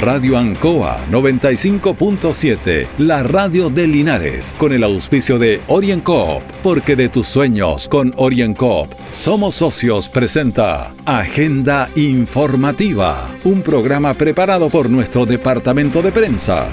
Radio 0.00 0.38
Ancoa 0.38 1.04
95.7, 1.10 2.88
la 2.96 3.22
radio 3.22 3.68
de 3.68 3.86
Linares, 3.86 4.56
con 4.56 4.72
el 4.72 4.82
auspicio 4.82 5.38
de 5.38 5.60
OrienCoop, 5.66 6.42
porque 6.62 6.96
de 6.96 7.10
tus 7.10 7.26
sueños 7.26 7.86
con 7.86 8.14
OrienCoop 8.16 8.94
somos 9.10 9.56
socios 9.56 10.08
presenta 10.08 10.94
Agenda 11.04 11.90
Informativa, 11.96 13.28
un 13.44 13.60
programa 13.60 14.14
preparado 14.14 14.70
por 14.70 14.88
nuestro 14.88 15.26
departamento 15.26 16.00
de 16.00 16.12
prensa. 16.12 16.70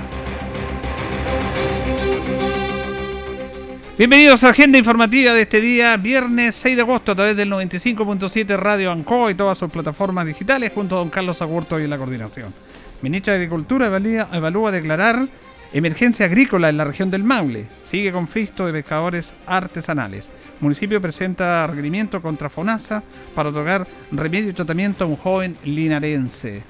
Bienvenidos 3.97 4.41
a 4.45 4.49
agenda 4.51 4.77
informativa 4.77 5.33
de 5.33 5.41
este 5.41 5.59
día, 5.59 5.97
viernes 5.97 6.55
6 6.55 6.77
de 6.77 6.81
agosto, 6.81 7.11
a 7.11 7.15
través 7.15 7.35
del 7.35 7.51
95.7 7.51 8.55
Radio 8.55 8.89
Ancoa 8.89 9.31
y 9.31 9.35
todas 9.35 9.57
sus 9.57 9.69
plataformas 9.69 10.25
digitales, 10.25 10.71
junto 10.73 10.95
a 10.95 10.99
don 10.99 11.09
Carlos 11.09 11.41
Agurto 11.41 11.77
y 11.77 11.87
la 11.87 11.97
coordinación. 11.97 12.66
Ministra 13.01 13.33
de 13.33 13.39
Agricultura 13.39 13.87
evalúa, 14.33 14.71
declarar 14.71 15.27
emergencia 15.71 16.25
agrícola 16.25 16.69
en 16.69 16.77
la 16.77 16.85
región 16.85 17.11
del 17.11 17.23
Maule. 17.23 17.67
Sigue 17.83 18.11
conflicto 18.11 18.65
de 18.65 18.73
pescadores 18.73 19.35
artesanales. 19.45 20.31
municipio 20.61 20.99
presenta 20.99 21.67
requerimiento 21.67 22.21
contra 22.21 22.49
FONASA 22.49 23.03
para 23.35 23.49
otorgar 23.49 23.87
remedio 24.11 24.49
y 24.49 24.53
tratamiento 24.53 25.03
a 25.03 25.07
un 25.07 25.15
joven 25.15 25.57
linarense. 25.63 26.63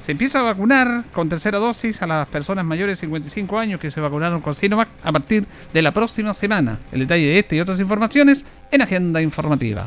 Se 0.00 0.12
empieza 0.12 0.40
a 0.40 0.42
vacunar 0.42 1.04
con 1.12 1.28
tercera 1.28 1.58
dosis 1.58 2.00
a 2.00 2.06
las 2.06 2.28
personas 2.28 2.64
mayores 2.64 2.98
de 2.98 3.06
55 3.06 3.58
años 3.58 3.80
que 3.80 3.90
se 3.90 4.00
vacunaron 4.00 4.40
con 4.40 4.54
Sinovac 4.54 4.88
a 5.02 5.12
partir 5.12 5.46
de 5.72 5.82
la 5.82 5.92
próxima 5.92 6.32
semana. 6.32 6.78
El 6.92 7.00
detalle 7.00 7.26
de 7.26 7.38
este 7.38 7.56
y 7.56 7.60
otras 7.60 7.80
informaciones 7.80 8.44
en 8.70 8.82
Agenda 8.82 9.20
Informativa. 9.20 9.86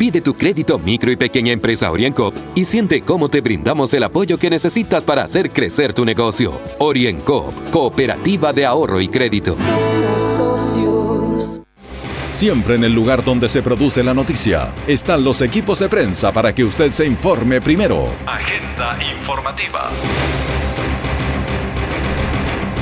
Pide 0.00 0.22
tu 0.22 0.32
crédito 0.32 0.78
micro 0.78 1.12
y 1.12 1.16
pequeña 1.16 1.52
empresa 1.52 1.90
OrienCop 1.90 2.34
y 2.54 2.64
siente 2.64 3.02
cómo 3.02 3.28
te 3.28 3.42
brindamos 3.42 3.92
el 3.92 4.02
apoyo 4.02 4.38
que 4.38 4.48
necesitas 4.48 5.02
para 5.02 5.24
hacer 5.24 5.50
crecer 5.50 5.92
tu 5.92 6.06
negocio. 6.06 6.58
OrienCop, 6.78 7.52
Cooperativa 7.70 8.54
de 8.54 8.64
Ahorro 8.64 9.02
y 9.02 9.08
Crédito. 9.08 9.58
Siempre 12.30 12.76
en 12.76 12.84
el 12.84 12.94
lugar 12.94 13.22
donde 13.22 13.46
se 13.46 13.60
produce 13.60 14.02
la 14.02 14.14
noticia 14.14 14.72
están 14.86 15.22
los 15.22 15.42
equipos 15.42 15.80
de 15.80 15.90
prensa 15.90 16.32
para 16.32 16.54
que 16.54 16.64
usted 16.64 16.88
se 16.88 17.04
informe 17.04 17.60
primero. 17.60 18.08
Agenda 18.24 18.98
informativa. 19.18 19.90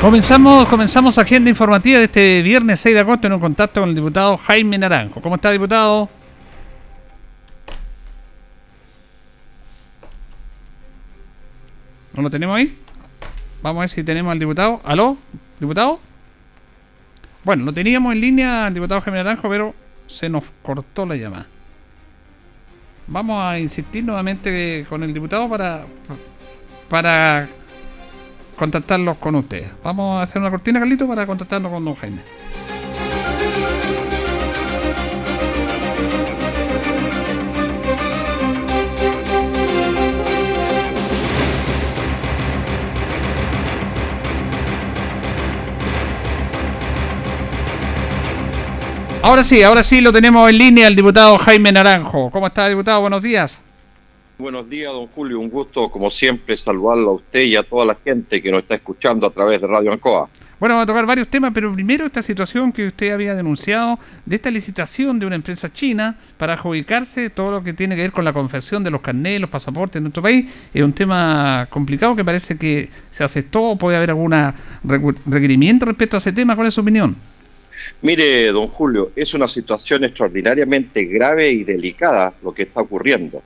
Comenzamos, 0.00 0.68
comenzamos 0.68 1.18
agenda 1.18 1.50
informativa 1.50 1.98
de 1.98 2.04
este 2.04 2.42
viernes 2.42 2.78
6 2.78 2.94
de 2.94 3.00
agosto 3.00 3.26
en 3.26 3.32
un 3.32 3.40
contacto 3.40 3.80
con 3.80 3.88
el 3.88 3.96
diputado 3.96 4.36
Jaime 4.36 4.78
Naranjo. 4.78 5.20
¿Cómo 5.20 5.34
está, 5.34 5.50
diputado? 5.50 6.08
¿No 12.18 12.22
lo 12.22 12.30
tenemos 12.30 12.56
ahí? 12.56 12.76
Vamos 13.62 13.78
a 13.78 13.82
ver 13.82 13.90
si 13.90 14.02
tenemos 14.02 14.32
al 14.32 14.40
diputado. 14.40 14.80
¿Aló? 14.82 15.16
¿Diputado? 15.60 16.00
Bueno, 17.44 17.64
lo 17.64 17.72
teníamos 17.72 18.12
en 18.12 18.20
línea 18.20 18.66
al 18.66 18.74
diputado 18.74 19.00
Jaime 19.02 19.18
Naranjo, 19.18 19.48
pero 19.48 19.72
se 20.08 20.28
nos 20.28 20.42
cortó 20.60 21.06
la 21.06 21.14
llamada. 21.14 21.46
Vamos 23.06 23.40
a 23.40 23.60
insistir 23.60 24.02
nuevamente 24.02 24.84
con 24.88 25.04
el 25.04 25.14
diputado 25.14 25.48
para, 25.48 25.84
para 26.88 27.46
contactarlos 28.56 29.16
con 29.18 29.36
ustedes. 29.36 29.70
Vamos 29.84 30.18
a 30.18 30.22
hacer 30.24 30.42
una 30.42 30.50
cortina, 30.50 30.80
Carlito, 30.80 31.06
para 31.06 31.24
contactarnos 31.24 31.70
con 31.70 31.84
don 31.84 31.94
Jaime. 31.94 32.18
Ahora 49.28 49.44
sí, 49.44 49.62
ahora 49.62 49.84
sí 49.84 50.00
lo 50.00 50.10
tenemos 50.10 50.48
en 50.48 50.56
línea 50.56 50.88
el 50.88 50.96
diputado 50.96 51.36
Jaime 51.36 51.70
Naranjo. 51.70 52.30
¿Cómo 52.30 52.46
está, 52.46 52.66
diputado? 52.66 53.02
Buenos 53.02 53.22
días. 53.22 53.60
Buenos 54.38 54.70
días, 54.70 54.90
don 54.90 55.06
Julio. 55.08 55.38
Un 55.38 55.50
gusto, 55.50 55.90
como 55.90 56.08
siempre, 56.08 56.56
saludarlo 56.56 57.10
a 57.10 57.12
usted 57.16 57.42
y 57.42 57.54
a 57.54 57.62
toda 57.62 57.84
la 57.84 57.94
gente 58.02 58.40
que 58.40 58.50
nos 58.50 58.62
está 58.62 58.76
escuchando 58.76 59.26
a 59.26 59.30
través 59.30 59.60
de 59.60 59.66
Radio 59.66 59.92
Ancoa. 59.92 60.30
Bueno, 60.58 60.76
vamos 60.76 60.84
a 60.84 60.86
tocar 60.86 61.04
varios 61.04 61.28
temas, 61.28 61.50
pero 61.52 61.70
primero 61.74 62.06
esta 62.06 62.22
situación 62.22 62.72
que 62.72 62.86
usted 62.86 63.12
había 63.12 63.34
denunciado 63.34 63.98
de 64.24 64.36
esta 64.36 64.50
licitación 64.50 65.18
de 65.18 65.26
una 65.26 65.36
empresa 65.36 65.70
china 65.70 66.16
para 66.38 66.54
adjudicarse 66.54 67.28
todo 67.28 67.50
lo 67.50 67.62
que 67.62 67.74
tiene 67.74 67.96
que 67.96 68.00
ver 68.00 68.12
con 68.12 68.24
la 68.24 68.32
confección 68.32 68.82
de 68.82 68.90
los 68.90 69.02
carnets, 69.02 69.42
los 69.42 69.50
pasaportes 69.50 69.96
en 69.96 70.04
nuestro 70.04 70.22
país. 70.22 70.46
Es 70.72 70.82
un 70.82 70.94
tema 70.94 71.66
complicado 71.68 72.16
que 72.16 72.24
parece 72.24 72.56
que 72.56 72.88
se 73.10 73.24
aceptó. 73.24 73.76
¿Puede 73.76 73.98
haber 73.98 74.08
algún 74.08 74.34
requerimiento 75.26 75.84
respecto 75.84 76.16
a 76.16 76.18
ese 76.18 76.32
tema? 76.32 76.56
¿Cuál 76.56 76.68
es 76.68 76.74
su 76.74 76.80
opinión? 76.80 77.14
Mire, 78.02 78.46
don 78.48 78.68
Julio, 78.68 79.12
es 79.16 79.34
una 79.34 79.48
situación 79.48 80.04
extraordinariamente 80.04 81.04
grave 81.04 81.50
y 81.50 81.64
delicada 81.64 82.34
lo 82.42 82.52
que 82.52 82.62
está 82.64 82.80
ocurriendo, 82.80 83.42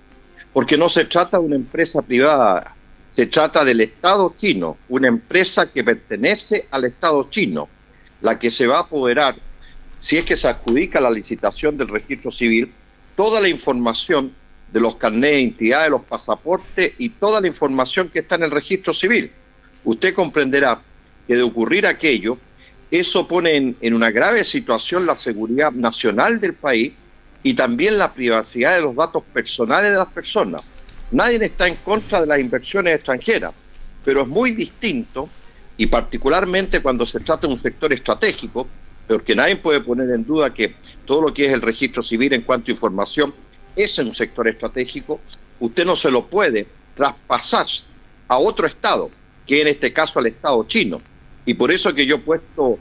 porque 0.52 0.76
no 0.76 0.88
se 0.88 1.04
trata 1.04 1.38
de 1.38 1.44
una 1.44 1.56
empresa 1.56 2.02
privada, 2.02 2.74
se 3.10 3.26
trata 3.26 3.64
del 3.64 3.80
Estado 3.80 4.34
chino, 4.36 4.78
una 4.88 5.08
empresa 5.08 5.70
que 5.72 5.84
pertenece 5.84 6.66
al 6.70 6.84
Estado 6.84 7.28
chino, 7.30 7.68
la 8.20 8.38
que 8.38 8.50
se 8.50 8.66
va 8.66 8.78
a 8.78 8.82
apoderar, 8.82 9.34
si 9.98 10.16
es 10.16 10.24
que 10.24 10.36
se 10.36 10.48
adjudica 10.48 11.00
la 11.00 11.10
licitación 11.10 11.76
del 11.76 11.88
registro 11.88 12.30
civil, 12.30 12.72
toda 13.16 13.40
la 13.40 13.48
información 13.48 14.34
de 14.72 14.80
los 14.80 14.96
carnets 14.96 15.32
de 15.32 15.40
identidad, 15.42 15.84
de 15.84 15.90
los 15.90 16.02
pasaportes 16.02 16.94
y 16.98 17.10
toda 17.10 17.40
la 17.40 17.46
información 17.46 18.08
que 18.08 18.20
está 18.20 18.36
en 18.36 18.44
el 18.44 18.50
registro 18.50 18.94
civil. 18.94 19.30
Usted 19.84 20.14
comprenderá 20.14 20.80
que 21.26 21.36
de 21.36 21.42
ocurrir 21.42 21.86
aquello, 21.86 22.38
eso 22.92 23.26
pone 23.26 23.74
en, 23.80 23.94
una 23.94 24.10
grave 24.10 24.44
situación 24.44 25.06
la 25.06 25.16
seguridad 25.16 25.72
nacional 25.72 26.38
del 26.38 26.52
país 26.52 26.92
y 27.42 27.54
también 27.54 27.96
la 27.96 28.12
privacidad 28.12 28.76
de 28.76 28.82
los 28.82 28.94
datos 28.94 29.22
personales 29.32 29.92
de 29.92 29.96
las 29.96 30.12
personas. 30.12 30.60
Nadie 31.10 31.42
está 31.42 31.66
en 31.66 31.76
contra 31.76 32.20
de 32.20 32.26
las 32.26 32.38
inversiones 32.38 32.94
extranjeras, 32.94 33.54
pero 34.04 34.20
es 34.20 34.28
muy 34.28 34.52
distinto 34.52 35.30
y 35.78 35.86
particularmente 35.86 36.80
cuando 36.80 37.06
se 37.06 37.20
trata 37.20 37.46
de 37.46 37.54
un 37.54 37.58
sector 37.58 37.94
estratégico, 37.94 38.68
porque 39.08 39.34
nadie 39.34 39.56
puede 39.56 39.80
poner 39.80 40.10
en 40.10 40.26
duda 40.26 40.52
que 40.52 40.74
todo 41.06 41.22
lo 41.22 41.32
que 41.32 41.46
es 41.46 41.52
el 41.52 41.62
registro 41.62 42.02
civil 42.02 42.34
en 42.34 42.42
cuanto 42.42 42.70
a 42.70 42.74
información 42.74 43.34
es 43.74 43.98
un 43.98 44.14
sector 44.14 44.46
estratégico, 44.48 45.18
usted 45.60 45.86
no 45.86 45.96
se 45.96 46.10
lo 46.10 46.26
puede 46.26 46.66
traspasar 46.94 47.64
a 48.28 48.36
otro 48.36 48.66
Estado, 48.66 49.10
que 49.46 49.62
en 49.62 49.68
este 49.68 49.94
caso 49.94 50.18
al 50.18 50.26
Estado 50.26 50.62
chino. 50.64 51.00
Y 51.44 51.54
por 51.54 51.72
eso 51.72 51.94
que 51.94 52.06
yo 52.06 52.16
he 52.16 52.20
puesto 52.20 52.78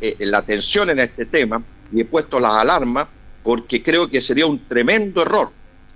eh, 0.00 0.16
la, 0.20 0.38
atención 0.38 0.90
en 0.90 0.98
este 0.98 1.24
tema 1.26 1.62
y 1.92 2.00
he 2.00 2.04
puesto 2.04 2.38
las 2.38 2.52
alarmas, 2.54 3.08
porque 3.42 3.82
creo 3.82 4.08
que 4.08 4.20
sería 4.20 4.46
un 4.46 4.66
tremendo 4.66 5.22
error. 5.22 5.50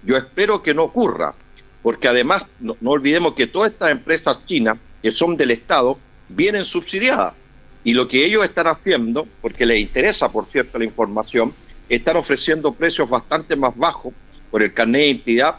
Yo 0.05 0.17
espero 0.17 0.63
que 0.63 0.75
no 0.75 0.85
ocurra, 0.85 1.35
porque 1.83 2.09
además 2.09 2.47
no, 2.61 2.77
olvidemos 2.85 3.35
que 3.35 3.47
todas 3.47 3.73
estas 3.73 3.91
empresas 3.91 4.45
chinas 4.45 4.79
que 5.03 5.13
son 5.13 5.37
del 5.37 5.51
Estado 5.51 5.99
vienen 6.29 6.65
subsidiadas. 6.65 7.35
Y 7.85 7.95
lo 7.95 8.09
que 8.09 8.25
ellos 8.25 8.45
están 8.45 8.69
haciendo, 8.69 9.27
porque 9.41 9.67
les 9.67 9.81
interesa, 9.81 10.31
por 10.31 10.47
cierto, 10.47 10.79
la 10.79 10.85
información, 10.85 11.53
están 11.89 12.17
ofreciendo 12.17 12.73
precios 12.73 13.11
bastante 13.11 13.57
más 13.57 13.77
bajos 13.77 14.15
por 14.51 14.63
el 14.63 14.73
carnet 14.73 15.01
de 15.01 15.07
identidad 15.09 15.57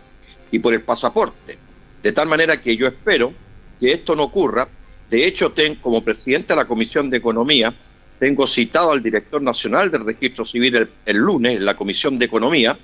y 0.52 0.60
por 0.60 0.74
el 0.74 0.82
pasaporte. 0.82 1.58
De 2.02 2.12
tal 2.12 2.28
manera 2.28 2.62
que 2.62 2.76
yo 2.76 2.88
espero 2.88 3.34
que 3.80 3.92
esto 3.92 4.16
no 4.16 4.24
ocurra 4.24 4.68
de 5.10 5.28
hecho, 5.28 5.54
como 5.82 6.04
presidente 6.04 6.54
de 6.54 6.58
la 6.58 6.66
Comisión 6.66 7.10
de 7.10 7.18
Economía, 7.18 7.74
tengo 8.20 8.48
citado 8.48 8.92
al 8.92 9.04
director 9.04 9.42
nacional 9.42 9.92
del 9.92 10.06
registro 10.06 10.46
civil 10.46 10.90
el, 11.06 11.18
lunes 11.18 11.58
en 11.58 11.66
la 11.66 11.76
Comisión 11.76 12.18
de 12.18 12.26
Economía 12.26 12.78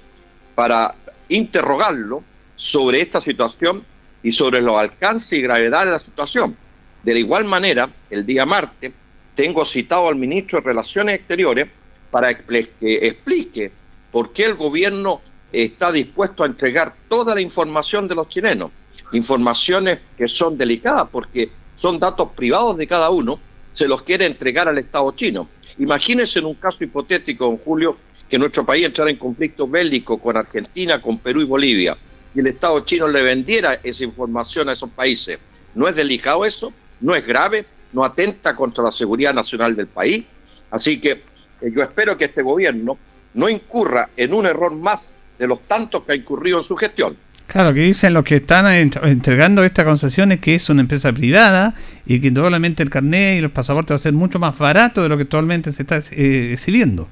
para 0.54 0.94
interrogarlo 1.30 2.24
sobre 2.56 3.02
esta 3.02 3.22
situación 3.22 3.86
y 4.22 4.32
sobre 4.32 4.62
los 4.62 4.76
alcances 4.76 5.40
y 5.40 5.42
gravedad 5.42 5.86
de 5.86 5.92
la 5.92 6.00
situación. 6.00 6.58
De 7.04 7.14
la 7.14 7.20
igual 7.20 7.46
manera, 7.46 7.90
el 8.10 8.26
día 8.26 8.46
martes, 8.46 8.92
tengo 9.34 9.64
citado 9.64 10.10
al 10.10 10.18
ministro 10.18 10.60
de 10.60 10.66
Relaciones 10.66 11.16
Exteriores 11.16 11.68
para 12.12 12.38
que 12.38 12.70
explique 13.08 13.72
por 14.12 14.34
qué 14.34 14.46
el 14.46 14.56
gobierno 14.56 15.22
está 15.54 15.92
dispuesto 15.92 16.44
a 16.44 16.48
entregar 16.48 16.94
toda 17.08 17.34
la 17.34 17.42
información 17.42 18.08
de 18.08 18.16
los 18.16 18.28
chilenos. 18.28 18.72
Informaciones 19.14 20.00
que 20.18 20.28
son 20.28 20.58
delicadas 20.58 21.08
porque 21.12 21.50
son 21.80 21.98
datos 21.98 22.32
privados 22.36 22.76
de 22.76 22.86
cada 22.88 23.10
uno, 23.10 23.40
se 23.72 23.88
los 23.88 24.04
quiere 24.04 24.26
entregar 24.26 24.68
al 24.68 24.78
Estado 24.78 25.10
chino. 25.16 25.48
Imagínense 25.78 26.40
en 26.40 26.46
un 26.46 26.56
caso 26.56 26.84
hipotético, 26.84 27.46
don 27.46 27.58
Julio, 27.58 27.96
que 28.28 28.38
nuestro 28.38 28.66
país 28.66 28.86
entrara 28.86 29.10
en 29.10 29.16
conflicto 29.16 29.66
bélico 29.66 30.18
con 30.18 30.36
Argentina, 30.36 31.02
con 31.02 31.20
Perú 31.20 31.40
y 31.40 31.46
Bolivia, 31.46 31.98
y 32.36 32.42
el 32.42 32.48
Estado 32.48 32.82
chino 32.82 33.08
le 33.08 33.22
vendiera 33.22 33.80
esa 33.82 34.04
información 34.04 34.68
a 34.68 34.74
esos 34.74 34.90
países. 34.90 35.40
¿No 35.74 35.88
es 35.88 35.96
delicado 35.96 36.44
eso? 36.44 36.74
¿No 37.00 37.16
es 37.16 37.26
grave? 37.26 37.66
¿No 37.94 38.04
atenta 38.04 38.58
contra 38.58 38.84
la 38.84 38.92
seguridad 38.92 39.34
nacional 39.34 39.74
del 39.74 39.88
país? 39.88 40.26
Así 40.72 41.00
que 41.00 41.12
eh, 41.12 41.72
yo 41.74 41.82
espero 41.82 42.18
que 42.18 42.26
este 42.26 42.42
gobierno 42.42 42.98
no 43.36 43.48
incurra 43.48 44.10
en 44.18 44.34
un 44.34 44.46
error 44.46 44.76
más 44.76 45.20
de 45.38 45.48
los 45.48 45.62
tantos 45.62 46.04
que 46.04 46.12
ha 46.12 46.16
incurrido 46.16 46.58
en 46.58 46.66
su 46.66 46.76
gestión. 46.76 47.16
Claro, 47.50 47.74
que 47.74 47.80
dicen 47.80 48.14
los 48.14 48.24
que 48.24 48.36
están 48.36 48.68
entregando 48.68 49.64
esta 49.64 49.84
concesión 49.84 50.32
es 50.32 50.40
que 50.40 50.54
es 50.54 50.70
una 50.70 50.82
empresa 50.82 51.12
privada 51.12 51.74
y 52.06 52.22
que 52.22 52.28
indudablemente 52.28 52.84
el 52.84 52.92
carnet 52.92 53.40
y 53.40 53.42
los 53.42 53.52
pasaportes 53.52 53.92
va 53.92 53.96
a 53.96 54.00
ser 54.00 54.14
mucho 54.14 54.38
más 54.38 54.56
barato 54.56 55.02
de 55.02 55.10
lo 55.10 55.18
que 55.18 55.24
actualmente 55.24 55.72
se 55.72 55.82
está 55.82 55.98
eh, 56.12 56.52
exhibiendo. 56.54 57.08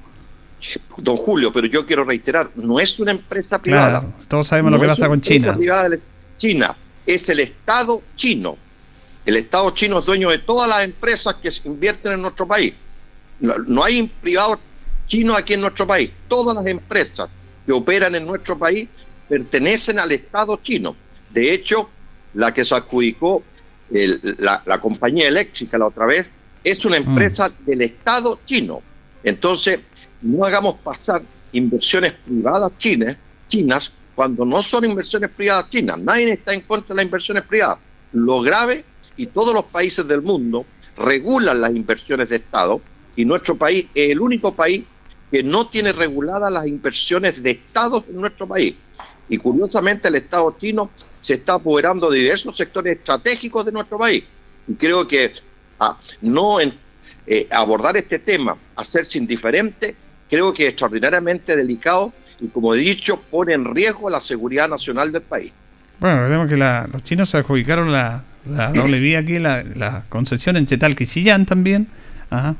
Don 0.96 1.16
Julio, 1.16 1.52
pero 1.52 1.66
yo 1.66 1.84
quiero 1.84 2.04
reiterar, 2.04 2.50
no 2.54 2.78
es 2.78 3.00
una 3.00 3.10
empresa 3.10 3.60
privada. 3.60 4.04
todos 4.28 4.46
sabemos 4.46 4.70
lo 4.70 4.80
que 4.80 4.86
pasa 4.86 5.08
con 5.08 5.20
China. 5.20 5.56
Privada 5.56 5.88
de 5.88 6.00
China 6.36 6.76
es 7.04 7.28
el 7.28 7.40
Estado 7.40 8.00
chino. 8.14 8.56
El 9.26 9.38
Estado 9.38 9.72
chino 9.72 9.98
es 9.98 10.06
dueño 10.06 10.30
de 10.30 10.38
todas 10.38 10.68
las 10.68 10.84
empresas 10.84 11.34
que 11.42 11.50
se 11.50 11.66
invierten 11.66 12.12
en 12.12 12.22
nuestro 12.22 12.46
país. 12.46 12.74
No, 13.40 13.58
no 13.66 13.82
hay 13.82 14.08
privados 14.22 14.60
chinos 15.08 15.36
aquí 15.36 15.54
en 15.54 15.62
nuestro 15.62 15.84
país. 15.84 16.12
Todas 16.28 16.54
las 16.54 16.66
empresas 16.66 17.28
que 17.66 17.72
operan 17.72 18.14
en 18.14 18.24
nuestro 18.24 18.56
país 18.56 18.88
pertenecen 19.28 19.98
al 19.98 20.10
Estado 20.12 20.58
chino. 20.62 20.96
De 21.30 21.52
hecho, 21.52 21.90
la 22.34 22.52
que 22.52 22.64
se 22.64 22.74
adjudicó 22.74 23.42
la, 23.90 24.80
compañía 24.80 25.28
eléctrica 25.28 25.78
la 25.78 25.86
otra 25.86 26.06
vez 26.06 26.26
es 26.64 26.84
una 26.84 27.00
mm. 27.00 27.08
empresa 27.08 27.50
del 27.64 27.82
Estado 27.82 28.40
chino. 28.44 28.82
Entonces, 29.22 29.80
no 30.22 30.44
hagamos 30.44 30.76
pasar 30.80 31.22
inversiones 31.52 32.12
privadas 32.12 32.72
chinas, 32.76 33.16
chinas 33.46 33.94
cuando 34.14 34.44
no 34.44 34.62
son 34.62 34.84
inversiones 34.84 35.30
privadas 35.30 35.70
chinas. 35.70 35.98
Nadie 35.98 36.32
está 36.32 36.52
en 36.52 36.60
contra 36.62 36.94
de 36.94 36.96
las 36.96 37.04
inversiones 37.04 37.44
privadas. 37.44 37.78
Lo 38.12 38.40
grave, 38.40 38.84
y 39.16 39.26
todos 39.26 39.52
los 39.52 39.64
países 39.64 40.06
del 40.06 40.22
mundo 40.22 40.64
regulan 40.96 41.60
las 41.60 41.70
inversiones 41.74 42.28
de 42.28 42.36
Estado, 42.36 42.80
y 43.16 43.24
nuestro 43.24 43.56
país 43.56 43.86
es 43.94 44.10
el 44.10 44.20
único 44.20 44.54
país 44.54 44.84
que 45.30 45.42
no 45.42 45.68
tiene 45.68 45.92
reguladas 45.92 46.52
las 46.52 46.66
inversiones 46.66 47.42
de 47.42 47.50
Estado 47.52 48.04
en 48.08 48.20
nuestro 48.20 48.46
país. 48.46 48.74
Y 49.28 49.38
curiosamente 49.38 50.08
el 50.08 50.14
Estado 50.14 50.56
chino 50.58 50.90
se 51.20 51.34
está 51.34 51.54
apoderando 51.54 52.10
de 52.10 52.18
diversos 52.18 52.56
sectores 52.56 52.96
estratégicos 52.96 53.66
de 53.66 53.72
nuestro 53.72 53.98
país. 53.98 54.24
Y 54.66 54.74
creo 54.74 55.06
que 55.06 55.32
ah, 55.80 55.96
no 56.22 56.58
eh, 56.60 57.48
abordar 57.50 57.96
este 57.96 58.18
tema, 58.18 58.56
hacerse 58.76 59.18
indiferente, 59.18 59.94
creo 60.30 60.52
que 60.52 60.64
es 60.64 60.68
extraordinariamente 60.70 61.56
delicado 61.56 62.12
y 62.40 62.48
como 62.48 62.74
he 62.74 62.78
dicho, 62.78 63.20
pone 63.30 63.54
en 63.54 63.74
riesgo 63.74 64.08
la 64.10 64.20
seguridad 64.20 64.68
nacional 64.68 65.10
del 65.10 65.22
país. 65.22 65.52
Bueno, 65.98 66.28
vemos 66.28 66.48
que 66.48 66.56
los 66.56 67.04
chinos 67.04 67.34
adjudicaron 67.34 67.90
la, 67.90 68.22
doble 68.72 69.00
vía 69.00 69.18
aquí, 69.18 69.38
la, 69.38 70.04
concesión 70.08 70.56
en 70.56 70.66
Chetal 70.66 70.96
también 71.46 71.88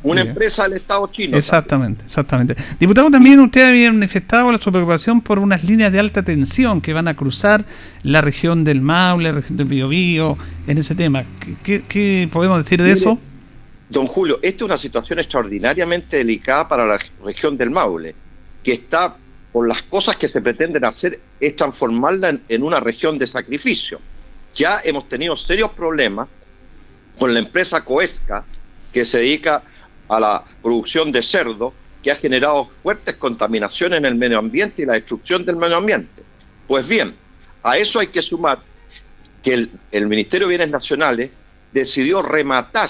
una 0.03 0.23
empresa 0.23 0.65
del 0.65 0.75
Estado 0.75 1.06
chino. 1.12 1.37
Exactamente, 1.37 2.05
exactamente. 2.05 2.56
Diputado, 2.81 3.11
también 3.11 3.38
usted 3.41 3.69
había 3.69 3.93
manifestado 3.93 4.56
su 4.59 4.73
preocupación 4.73 5.20
por 5.20 5.38
unas 5.38 5.62
líneas 5.62 5.93
de 5.93 5.99
alta 5.99 6.23
tensión 6.23 6.81
que 6.81 6.93
van 6.93 7.06
a 7.09 7.15
cruzar 7.15 7.65
la 8.03 8.20
región 8.20 8.65
del 8.65 8.81
Maule, 8.81 9.25
la 9.25 9.32
región 9.32 9.59
del 9.59 9.67
Biobío, 9.67 10.38
en 10.67 10.79
ese 10.79 10.94
tema. 10.94 11.25
¿Qué, 11.62 12.29
podemos 12.32 12.65
decir 12.65 12.82
de 12.82 12.93
eso? 12.93 13.19
Don 13.91 14.06
Julio, 14.06 14.38
esta 14.43 14.56
es 14.56 14.62
una 14.62 14.79
situación 14.79 15.19
extraordinariamente 15.19 16.19
delicada 16.19 16.69
para 16.69 16.87
la 16.87 16.99
región 17.25 17.56
del 17.56 17.71
Maule, 17.71 18.14
que 18.62 18.73
está, 18.73 19.17
por 19.53 19.69
las 19.69 19.82
cosas 19.82 20.17
que 20.17 20.29
se 20.29 20.41
pretenden 20.41 20.85
hacer, 20.85 21.21
es 21.41 21.56
transformarla 21.56 22.38
en 22.49 22.62
una 22.62 22.81
región 22.81 23.19
de 23.19 23.26
sacrificio. 23.26 24.00
Ya 24.55 24.81
hemos 24.85 25.09
tenido 25.09 25.37
serios 25.37 25.71
problemas 25.71 26.29
con 27.19 27.35
la 27.35 27.41
empresa 27.41 27.85
Coesca, 27.85 28.44
que 28.93 29.05
se 29.05 29.19
dedica 29.19 29.62
a 30.08 30.20
la 30.20 30.44
producción 30.62 31.12
de 31.12 31.23
cerdo, 31.23 31.75
que 32.02 32.11
ha 32.11 32.17
generado 32.17 32.67
fuertes 32.67 33.14
contaminaciones 33.17 33.99
en 33.99 34.05
el 34.05 34.14
medio 34.14 34.38
ambiente 34.38 34.82
y 34.82 34.87
la 34.87 34.94
destrucción 34.94 35.44
del 35.44 35.56
medio 35.56 35.76
ambiente. 35.76 36.23
Pues 36.67 36.88
bien, 36.88 37.14
a 37.62 37.76
eso 37.76 37.99
hay 37.99 38.06
que 38.08 38.23
sumar 38.23 38.61
que 39.43 39.69
el, 39.93 40.06
Ministerio 40.06 40.46
de 40.46 40.56
Bienes 40.56 40.70
Nacionales 40.70 41.31
decidió 41.73 42.23
rematar 42.23 42.88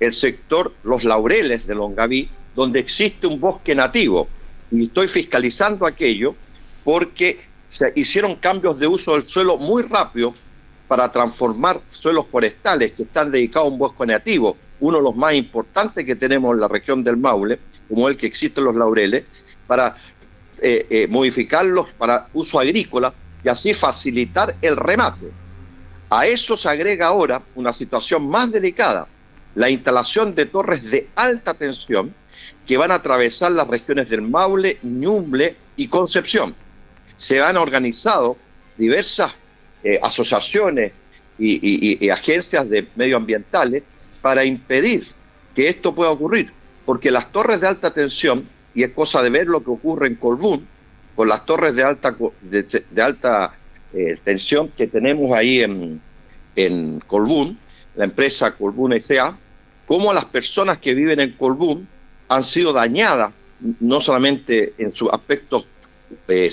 el 0.00 0.12
sector 0.12 0.74
Los 0.82 1.04
Laureles 1.04 1.66
de 1.66 1.74
Longaví, 1.74 2.28
donde 2.54 2.80
existe 2.80 3.26
un 3.26 3.40
bosque 3.40 3.74
nativo. 3.74 4.28
Y 4.70 4.84
estoy 4.84 5.08
fiscalizando 5.08 5.86
aquello 5.86 6.34
porque 6.84 7.40
se 7.68 7.92
hicieron 7.96 8.36
cambios 8.36 8.78
de 8.78 8.86
uso 8.86 9.12
del 9.12 9.24
suelo 9.24 9.56
muy 9.56 9.82
rápido 9.82 10.34
para 10.86 11.10
transformar 11.12 11.80
suelos 11.90 12.26
forestales 12.30 12.92
que 12.92 13.02
están 13.02 13.30
dedicados 13.30 13.68
a 13.68 13.72
un 13.72 13.78
bosque 13.78 14.06
nativo 14.06 14.56
uno 14.80 14.98
de 14.98 15.02
los 15.02 15.16
más 15.16 15.34
importantes 15.34 16.04
que 16.04 16.16
tenemos 16.16 16.54
en 16.54 16.60
la 16.60 16.68
región 16.68 17.02
del 17.02 17.16
Maule, 17.16 17.58
como 17.88 18.08
el 18.08 18.16
que 18.16 18.26
existe 18.26 18.60
en 18.60 18.66
los 18.66 18.76
laureles, 18.76 19.24
para 19.66 19.96
eh, 20.60 20.86
eh, 20.90 21.06
modificarlos 21.08 21.88
para 21.96 22.28
uso 22.32 22.58
agrícola 22.58 23.12
y 23.44 23.48
así 23.48 23.74
facilitar 23.74 24.54
el 24.62 24.76
remate. 24.76 25.30
A 26.10 26.26
eso 26.26 26.56
se 26.56 26.68
agrega 26.68 27.08
ahora 27.08 27.42
una 27.54 27.72
situación 27.72 28.28
más 28.28 28.50
delicada, 28.50 29.06
la 29.54 29.68
instalación 29.68 30.34
de 30.34 30.46
torres 30.46 30.82
de 30.90 31.08
alta 31.16 31.54
tensión 31.54 32.14
que 32.66 32.76
van 32.76 32.90
a 32.90 32.96
atravesar 32.96 33.52
las 33.52 33.68
regiones 33.68 34.08
del 34.08 34.22
Maule, 34.22 34.78
Ñuble 34.82 35.56
y 35.76 35.88
Concepción. 35.88 36.54
Se 37.16 37.42
han 37.42 37.56
organizado 37.56 38.36
diversas 38.76 39.34
eh, 39.82 39.98
asociaciones 40.02 40.92
y 41.40 42.10
agencias 42.10 42.68
de 42.68 42.88
medioambientales 42.96 43.84
para 44.28 44.44
impedir 44.44 45.06
que 45.54 45.70
esto 45.70 45.94
pueda 45.94 46.10
ocurrir, 46.10 46.52
porque 46.84 47.10
las 47.10 47.32
torres 47.32 47.62
de 47.62 47.68
alta 47.68 47.94
tensión, 47.94 48.46
y 48.74 48.82
es 48.82 48.90
cosa 48.90 49.22
de 49.22 49.30
ver 49.30 49.46
lo 49.46 49.64
que 49.64 49.70
ocurre 49.70 50.06
en 50.06 50.16
Colbún, 50.16 50.68
con 51.16 51.28
las 51.28 51.46
torres 51.46 51.74
de 51.74 51.82
alta, 51.82 52.14
de, 52.42 53.02
alta 53.02 53.56
eh, 53.94 54.18
tensión 54.22 54.68
que 54.76 54.86
tenemos 54.86 55.32
ahí 55.32 55.60
en, 55.60 55.98
en 56.56 57.00
Colbún, 57.06 57.58
la 57.96 58.04
empresa 58.04 58.54
Colbún 58.54 58.92
S.A., 58.92 59.34
cómo 59.86 60.12
las 60.12 60.26
personas 60.26 60.76
que 60.76 60.92
viven 60.92 61.20
en 61.20 61.32
Colbún 61.32 61.88
han 62.28 62.42
sido 62.42 62.74
dañadas, 62.74 63.32
no 63.80 63.98
solamente 64.02 64.74
en 64.76 64.92
sus 64.92 65.08
aspectos 65.10 65.66
eh, 66.28 66.50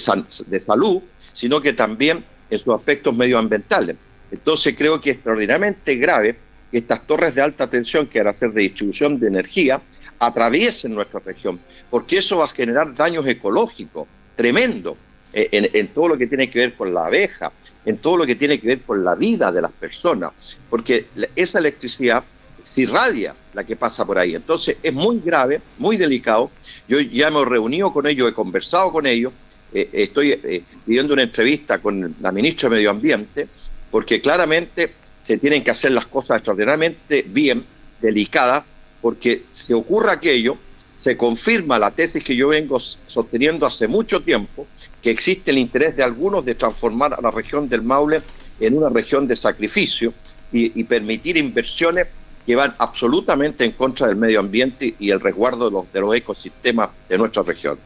de 0.48 0.62
salud, 0.62 1.02
sino 1.34 1.60
que 1.60 1.74
también 1.74 2.24
en 2.50 2.58
sus 2.58 2.74
aspectos 2.74 3.14
medioambientales. 3.14 3.98
Entonces 4.32 4.76
creo 4.78 5.02
que 5.02 5.10
es 5.10 5.16
extraordinariamente 5.18 5.96
grave 5.96 6.45
estas 6.72 7.06
torres 7.08 7.36
de 7.36 7.42
alta 7.42 7.70
tensión 7.70 8.08
que 8.08 8.20
van 8.20 8.28
a 8.28 8.34
ser 8.34 8.52
de 8.52 8.62
distribución 8.62 9.20
de 9.20 9.28
energía 9.28 9.82
atraviesen 10.20 10.94
nuestra 10.94 11.20
región, 11.20 11.60
porque 11.90 12.18
eso 12.18 12.38
va 12.38 12.46
a 12.46 12.50
generar 12.50 12.94
daños 12.94 13.28
ecológicos 13.28 14.08
tremendos 14.36 14.98
eh, 15.34 15.70
en, 15.74 15.88
todo 15.90 16.10
lo 16.10 16.18
que 16.18 16.28
tiene 16.28 16.50
que 16.50 16.60
ver 16.60 16.74
con 16.76 16.94
la 16.94 17.06
abeja, 17.06 17.52
en 17.86 17.98
todo 17.98 18.18
lo 18.18 18.26
que 18.26 18.36
tiene 18.36 18.60
que 18.60 18.68
ver 18.68 18.82
con 18.82 19.04
la 19.04 19.16
vida 19.16 19.52
de 19.52 19.62
las 19.62 19.72
personas, 19.72 20.32
porque 20.70 21.08
esa 21.36 21.60
electricidad 21.60 22.24
se 22.64 22.84
irradia 22.84 23.36
la 23.54 23.64
que 23.64 23.76
pasa 23.76 24.06
por 24.06 24.18
ahí. 24.18 24.34
Entonces 24.34 24.78
es 24.82 24.94
muy 24.94 25.20
grave, 25.20 25.62
muy 25.78 25.98
delicado. 25.98 26.50
Yo 26.88 27.00
ya 27.00 27.30
me 27.30 27.42
he 27.42 27.46
reunido 27.46 27.94
con 27.94 28.08
ellos, 28.08 28.30
he 28.30 28.34
conversado 28.34 28.92
con 28.92 29.06
ellos, 29.06 29.34
eh, 29.74 29.90
estoy 29.94 30.32
eh, 30.32 30.64
pidiendo 30.86 31.14
una 31.14 31.24
entrevista 31.24 31.80
con 31.80 32.16
la 32.22 32.32
ministra 32.32 32.70
de 32.70 32.76
Medio 32.78 32.90
Ambiente, 32.90 33.48
porque 33.92 34.22
claramente 34.22 34.94
se 35.26 35.38
tienen 35.38 35.64
que 35.64 35.72
hacer 35.72 35.92
las 35.92 36.06
cosas 36.06 36.38
extraordinariamente 36.38 37.26
bien, 37.28 37.66
delicadas, 38.00 38.64
porque 39.02 39.44
si 39.52 39.74
ocurre 39.74 40.12
aquello, 40.12 40.58
se 40.98 41.18
confirma 41.18 41.80
la 41.80 41.92
tesis 41.92 42.24
que 42.24 42.36
yo 42.36 42.50
vengo 42.50 42.80
sosteniendo 42.80 43.66
hace 43.66 43.88
mucho 43.88 44.22
tiempo, 44.22 44.68
que 45.02 45.10
existe 45.10 45.50
el 45.50 45.58
interés 45.58 45.96
de 45.98 46.04
algunos 46.04 46.46
de 46.46 46.54
transformar 46.54 47.16
a 47.16 47.22
la 47.22 47.32
región 47.32 47.68
del 47.68 47.82
Maule 47.82 48.22
en 48.60 48.78
una 48.78 48.90
región 48.90 49.28
de 49.28 49.36
sacrificio 49.36 50.14
y, 50.52 50.84
permitir 50.86 51.36
inversiones 51.36 52.08
que 52.46 52.56
van 52.56 52.74
absolutamente 52.78 53.66
en 53.66 53.72
contra 53.72 54.08
del 54.08 54.16
medio 54.16 54.40
ambiente 54.40 54.96
y 55.00 55.10
el 55.10 55.20
resguardo 55.20 55.66
de 55.66 55.72
los, 55.72 55.92
de 55.92 56.00
los 56.00 56.16
ecosistemas 56.16 56.90
de 57.10 57.18
nuestra 57.18 57.44
región. 57.44 57.78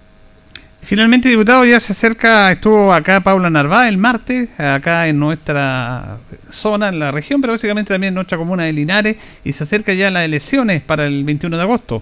Finalmente, 0.82 1.30
diputado, 1.30 1.66
ya 1.66 1.80
se 1.80 1.94
acerca, 1.94 2.52
estuvo 2.52 2.92
acá 2.92 3.22
Paula 3.22 3.50
Narváez 3.50 3.90
el 3.90 3.98
martes, 3.98 4.50
acá 4.60 5.08
en 5.08 5.20
nuestra 5.20 6.18
zona, 6.52 6.90
en 6.90 7.00
la 7.00 7.12
región, 7.12 7.42
pero 7.42 7.54
básicamente 7.54 7.94
también 7.94 8.12
en 8.12 8.16
nuestra 8.16 8.38
comuna 8.38 8.64
de 8.64 8.74
Linares, 8.74 9.18
y 9.44 9.52
se 9.52 9.64
acerca 9.64 9.94
ya 9.94 10.10
las 10.10 10.26
elecciones 10.26 10.82
para 10.82 11.06
el 11.06 11.24
21 11.24 11.58
de 11.58 11.64
agosto. 11.64 12.02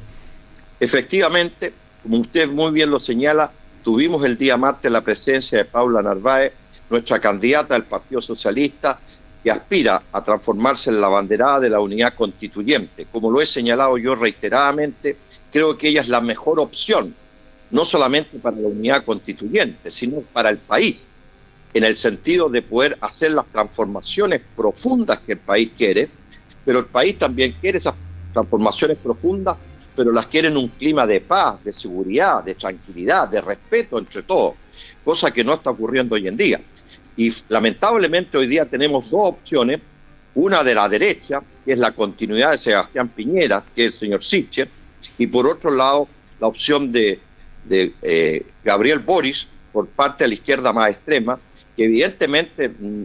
Efectivamente, 0.79 1.73
como 2.03 2.19
usted 2.19 2.47
muy 2.47 2.71
bien 2.71 2.89
lo 2.89 2.99
señala, 2.99 3.51
tuvimos 3.83 4.23
el 4.23 4.37
día 4.37 4.55
martes 4.57 4.91
la 4.91 5.01
presencia 5.01 5.57
de 5.57 5.65
Paula 5.65 6.01
Narváez, 6.01 6.53
nuestra 6.89 7.19
candidata 7.19 7.73
del 7.73 7.83
Partido 7.83 8.21
Socialista, 8.21 8.99
que 9.43 9.51
aspira 9.51 10.01
a 10.11 10.23
transformarse 10.23 10.91
en 10.91 11.01
la 11.01 11.09
banderada 11.09 11.59
de 11.59 11.69
la 11.69 11.79
unidad 11.79 12.13
constituyente. 12.13 13.07
Como 13.11 13.31
lo 13.31 13.41
he 13.41 13.45
señalado 13.45 13.97
yo 13.97 14.15
reiteradamente, 14.15 15.17
creo 15.51 15.77
que 15.77 15.89
ella 15.89 16.01
es 16.01 16.09
la 16.09 16.21
mejor 16.21 16.59
opción 16.59 17.13
no 17.71 17.85
solamente 17.85 18.39
para 18.39 18.57
la 18.57 18.67
unidad 18.67 19.03
constituyente, 19.03 19.89
sino 19.91 20.21
para 20.21 20.49
el 20.49 20.57
país, 20.57 21.07
en 21.73 21.83
el 21.83 21.95
sentido 21.95 22.49
de 22.49 22.61
poder 22.61 22.97
hacer 23.01 23.33
las 23.33 23.45
transformaciones 23.47 24.41
profundas 24.55 25.19
que 25.19 25.33
el 25.33 25.39
país 25.39 25.71
quiere, 25.77 26.09
pero 26.65 26.79
el 26.79 26.85
país 26.85 27.17
también 27.17 27.55
quiere 27.59 27.77
esas 27.77 27.95
transformaciones 28.33 28.97
profundas, 28.97 29.57
pero 29.95 30.11
las 30.11 30.27
quiere 30.27 30.47
en 30.47 30.57
un 30.57 30.69
clima 30.69 31.05
de 31.05 31.21
paz, 31.21 31.63
de 31.63 31.73
seguridad, 31.73 32.43
de 32.43 32.55
tranquilidad, 32.55 33.27
de 33.27 33.41
respeto 33.41 33.97
entre 33.97 34.23
todos, 34.23 34.55
cosa 35.03 35.31
que 35.31 35.43
no 35.43 35.53
está 35.53 35.71
ocurriendo 35.71 36.15
hoy 36.15 36.27
en 36.27 36.37
día. 36.37 36.61
Y 37.15 37.33
lamentablemente 37.49 38.37
hoy 38.37 38.47
día 38.47 38.65
tenemos 38.65 39.09
dos 39.09 39.29
opciones, 39.29 39.79
una 40.35 40.63
de 40.63 40.75
la 40.75 40.87
derecha, 40.87 41.41
que 41.65 41.71
es 41.71 41.77
la 41.79 41.91
continuidad 41.91 42.51
de 42.51 42.59
Sebastián 42.59 43.09
Piñera, 43.09 43.63
que 43.75 43.85
es 43.85 43.93
el 43.93 43.99
señor 43.99 44.23
Sicher, 44.23 44.69
y 45.17 45.27
por 45.27 45.47
otro 45.47 45.71
lado 45.71 46.07
la 46.39 46.47
opción 46.47 46.91
de, 46.91 47.19
eh, 47.69 48.45
Gabriel 48.63 48.99
Boris 48.99 49.47
por 49.71 49.87
parte 49.87 50.23
de 50.23 50.29
la 50.29 50.33
izquierda 50.33 50.73
más 50.73 50.89
extrema, 50.89 51.39
que 51.75 51.85
evidentemente 51.85 52.69
mm, 52.69 53.03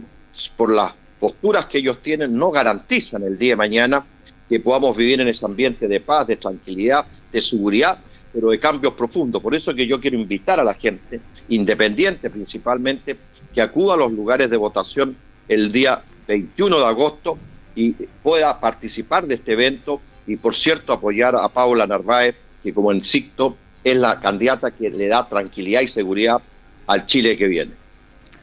por 0.57 0.73
las 0.73 0.93
posturas 1.19 1.65
que 1.65 1.77
ellos 1.77 2.01
tienen 2.01 2.35
no 2.35 2.51
garantizan 2.51 3.23
el 3.23 3.37
día 3.37 3.51
de 3.51 3.57
mañana 3.57 4.05
que 4.49 4.59
podamos 4.59 4.97
vivir 4.97 5.21
en 5.21 5.27
ese 5.27 5.45
ambiente 5.45 5.87
de 5.87 5.99
paz, 5.99 6.27
de 6.27 6.35
tranquilidad, 6.35 7.05
de 7.31 7.41
seguridad, 7.41 7.97
pero 8.33 8.49
de 8.49 8.59
cambios 8.59 8.93
profundos. 8.93 9.41
Por 9.41 9.55
eso 9.55 9.73
que 9.73 9.87
yo 9.87 10.01
quiero 10.01 10.17
invitar 10.17 10.59
a 10.59 10.63
la 10.63 10.73
gente, 10.73 11.21
independiente 11.49 12.29
principalmente, 12.29 13.17
que 13.53 13.61
acuda 13.61 13.93
a 13.93 13.97
los 13.97 14.11
lugares 14.11 14.49
de 14.49 14.57
votación 14.57 15.15
el 15.47 15.71
día 15.71 16.03
21 16.27 16.79
de 16.79 16.85
agosto 16.85 17.37
y 17.75 17.93
pueda 18.23 18.59
participar 18.59 19.27
de 19.27 19.35
este 19.35 19.53
evento 19.53 20.01
y, 20.25 20.37
por 20.37 20.55
cierto, 20.55 20.93
apoyar 20.93 21.35
a 21.35 21.47
Paula 21.49 21.85
Narváez, 21.85 22.35
que 22.61 22.73
como 22.73 22.91
insisto, 22.91 23.57
es 23.83 23.97
la 23.97 24.19
candidata 24.19 24.71
que 24.71 24.89
le 24.89 25.07
da 25.07 25.27
tranquilidad 25.27 25.81
y 25.81 25.87
seguridad 25.87 26.41
al 26.87 27.05
Chile 27.05 27.37
que 27.37 27.47
viene. 27.47 27.71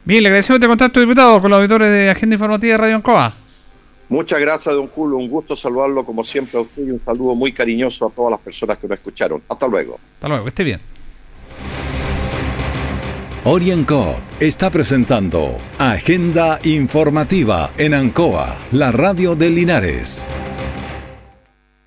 Bien, 0.03 0.23
le 0.23 0.29
agradecemos 0.29 0.57
este 0.57 0.67
contacto, 0.67 0.99
diputado, 0.99 1.41
con 1.41 1.51
los 1.51 1.57
auditores 1.57 1.89
de 1.89 2.09
Agenda 2.09 2.35
Informativa 2.35 2.73
de 2.73 2.77
Radio 2.77 2.95
Ancoa. 2.95 3.33
Muchas 4.09 4.39
gracias, 4.39 4.75
don 4.75 4.87
Julio. 4.87 5.17
Un 5.17 5.29
gusto 5.29 5.55
saludarlo 5.55 6.03
como 6.03 6.23
siempre 6.23 6.59
a 6.59 6.63
usted 6.63 6.85
y 6.85 6.91
un 6.91 7.01
saludo 7.05 7.33
muy 7.35 7.53
cariñoso 7.53 8.07
a 8.07 8.09
todas 8.09 8.31
las 8.31 8.39
personas 8.41 8.77
que 8.77 8.87
lo 8.87 8.93
escucharon. 8.93 9.41
Hasta 9.47 9.67
luego. 9.67 9.99
Hasta 10.15 10.27
luego, 10.27 10.47
esté 10.47 10.63
bien. 10.63 10.81
Orienco 13.43 14.21
está 14.39 14.69
presentando 14.69 15.57
Agenda 15.79 16.59
Informativa 16.63 17.71
en 17.77 17.93
Ancoa, 17.93 18.55
la 18.71 18.91
radio 18.91 19.33
de 19.35 19.49
Linares. 19.49 20.29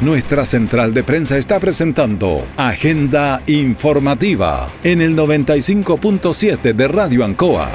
Nuestra 0.00 0.44
central 0.44 0.92
de 0.92 1.04
prensa 1.04 1.38
está 1.38 1.60
presentando 1.60 2.48
Agenda 2.56 3.40
Informativa 3.46 4.68
en 4.82 5.00
el 5.00 5.16
95.7 5.16 6.74
de 6.74 6.88
Radio 6.88 7.24
Ancoa. 7.24 7.70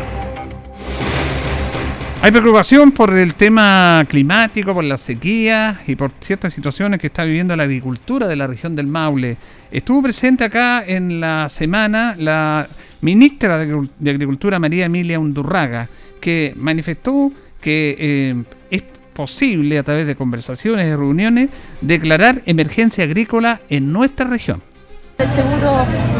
Hay 2.21 2.31
preocupación 2.31 2.91
por 2.91 3.17
el 3.17 3.35
tema 3.35 4.05
climático, 4.09 4.73
por 4.73 4.83
la 4.83 4.97
sequía 4.97 5.79
y 5.87 5.95
por 5.95 6.11
ciertas 6.19 6.53
situaciones 6.53 6.99
que 6.99 7.07
está 7.07 7.23
viviendo 7.23 7.55
la 7.55 7.63
agricultura 7.63 8.27
de 8.27 8.35
la 8.35 8.47
región 8.47 8.75
del 8.75 8.87
Maule. 8.87 9.37
Estuvo 9.71 10.03
presente 10.03 10.43
acá 10.43 10.83
en 10.85 11.21
la 11.21 11.47
semana 11.47 12.15
la 12.17 12.67
ministra 12.99 13.57
de 13.57 14.11
Agricultura 14.11 14.59
María 14.59 14.85
Emilia 14.87 15.17
Undurraga, 15.17 15.87
que 16.19 16.53
manifestó 16.57 17.31
que 17.61 17.95
eh, 17.97 18.43
es 18.69 18.83
posible 19.19 19.77
a 19.77 19.83
través 19.83 20.07
de 20.07 20.15
conversaciones 20.15 20.87
y 20.87 20.95
reuniones 20.95 21.49
declarar 21.81 22.41
emergencia 22.45 23.03
agrícola 23.03 23.59
en 23.69 23.91
nuestra 23.91 24.25
región. 24.25 24.61
El 25.17 25.27
seguro 25.31 25.73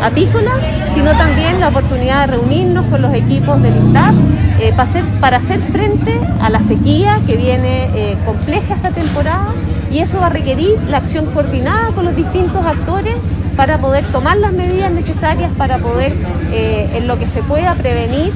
apícola, 0.03 0.51
sino 0.93 1.11
también 1.13 1.61
la 1.61 1.69
oportunidad 1.69 2.27
de 2.27 2.35
reunirnos 2.35 2.85
con 2.87 3.01
los 3.01 3.13
equipos 3.13 3.61
del 3.61 3.77
INDAP 3.77 4.13
eh, 4.59 4.71
para, 4.71 4.83
hacer, 4.83 5.05
para 5.21 5.37
hacer 5.37 5.61
frente 5.61 6.19
a 6.41 6.49
la 6.49 6.59
sequía 6.59 7.21
que 7.25 7.37
viene 7.37 7.87
eh, 7.95 8.17
compleja 8.25 8.75
esta 8.75 8.91
temporada 8.91 9.53
y 9.89 9.99
eso 9.99 10.19
va 10.19 10.25
a 10.25 10.31
requerir 10.31 10.77
la 10.89 10.97
acción 10.97 11.27
coordinada 11.27 11.93
con 11.93 12.03
los 12.03 12.17
distintos 12.17 12.65
actores 12.65 13.15
para 13.55 13.77
poder 13.77 14.03
tomar 14.07 14.35
las 14.35 14.51
medidas 14.51 14.91
necesarias 14.91 15.51
para 15.57 15.77
poder, 15.77 16.11
eh, 16.51 16.89
en 16.95 17.07
lo 17.07 17.17
que 17.17 17.29
se 17.29 17.43
pueda 17.43 17.75
prevenir, 17.75 18.33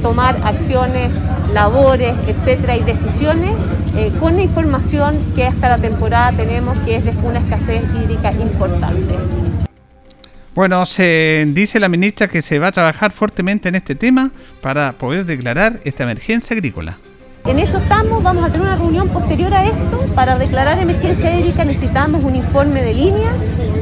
tomar 0.00 0.40
acciones, 0.44 1.10
labores, 1.52 2.14
etcétera, 2.26 2.76
y 2.76 2.82
decisiones 2.82 3.52
con 4.18 4.36
la 4.36 4.42
información 4.42 5.16
que 5.34 5.44
hasta 5.44 5.68
la 5.68 5.78
temporada 5.78 6.32
tenemos, 6.32 6.78
que 6.80 6.96
es 6.96 7.04
de 7.04 7.12
una 7.22 7.40
escasez 7.40 7.82
hídrica 7.94 8.32
importante. 8.32 9.14
Bueno, 10.54 10.84
se 10.86 11.44
dice 11.48 11.80
la 11.80 11.88
ministra 11.88 12.28
que 12.28 12.42
se 12.42 12.58
va 12.58 12.68
a 12.68 12.72
trabajar 12.72 13.12
fuertemente 13.12 13.68
en 13.68 13.74
este 13.74 13.94
tema 13.94 14.30
para 14.60 14.92
poder 14.92 15.24
declarar 15.24 15.80
esta 15.84 16.02
emergencia 16.02 16.54
agrícola. 16.54 16.98
En 17.44 17.58
eso 17.58 17.78
estamos, 17.78 18.22
vamos 18.22 18.44
a 18.44 18.52
tener 18.52 18.68
una 18.68 18.76
reunión 18.76 19.08
posterior 19.08 19.52
a 19.52 19.64
esto. 19.64 19.98
Para 20.14 20.38
declarar 20.38 20.78
emergencia 20.78 21.36
hídrica 21.36 21.64
necesitamos 21.64 22.22
un 22.22 22.36
informe 22.36 22.82
de 22.82 22.94
línea 22.94 23.32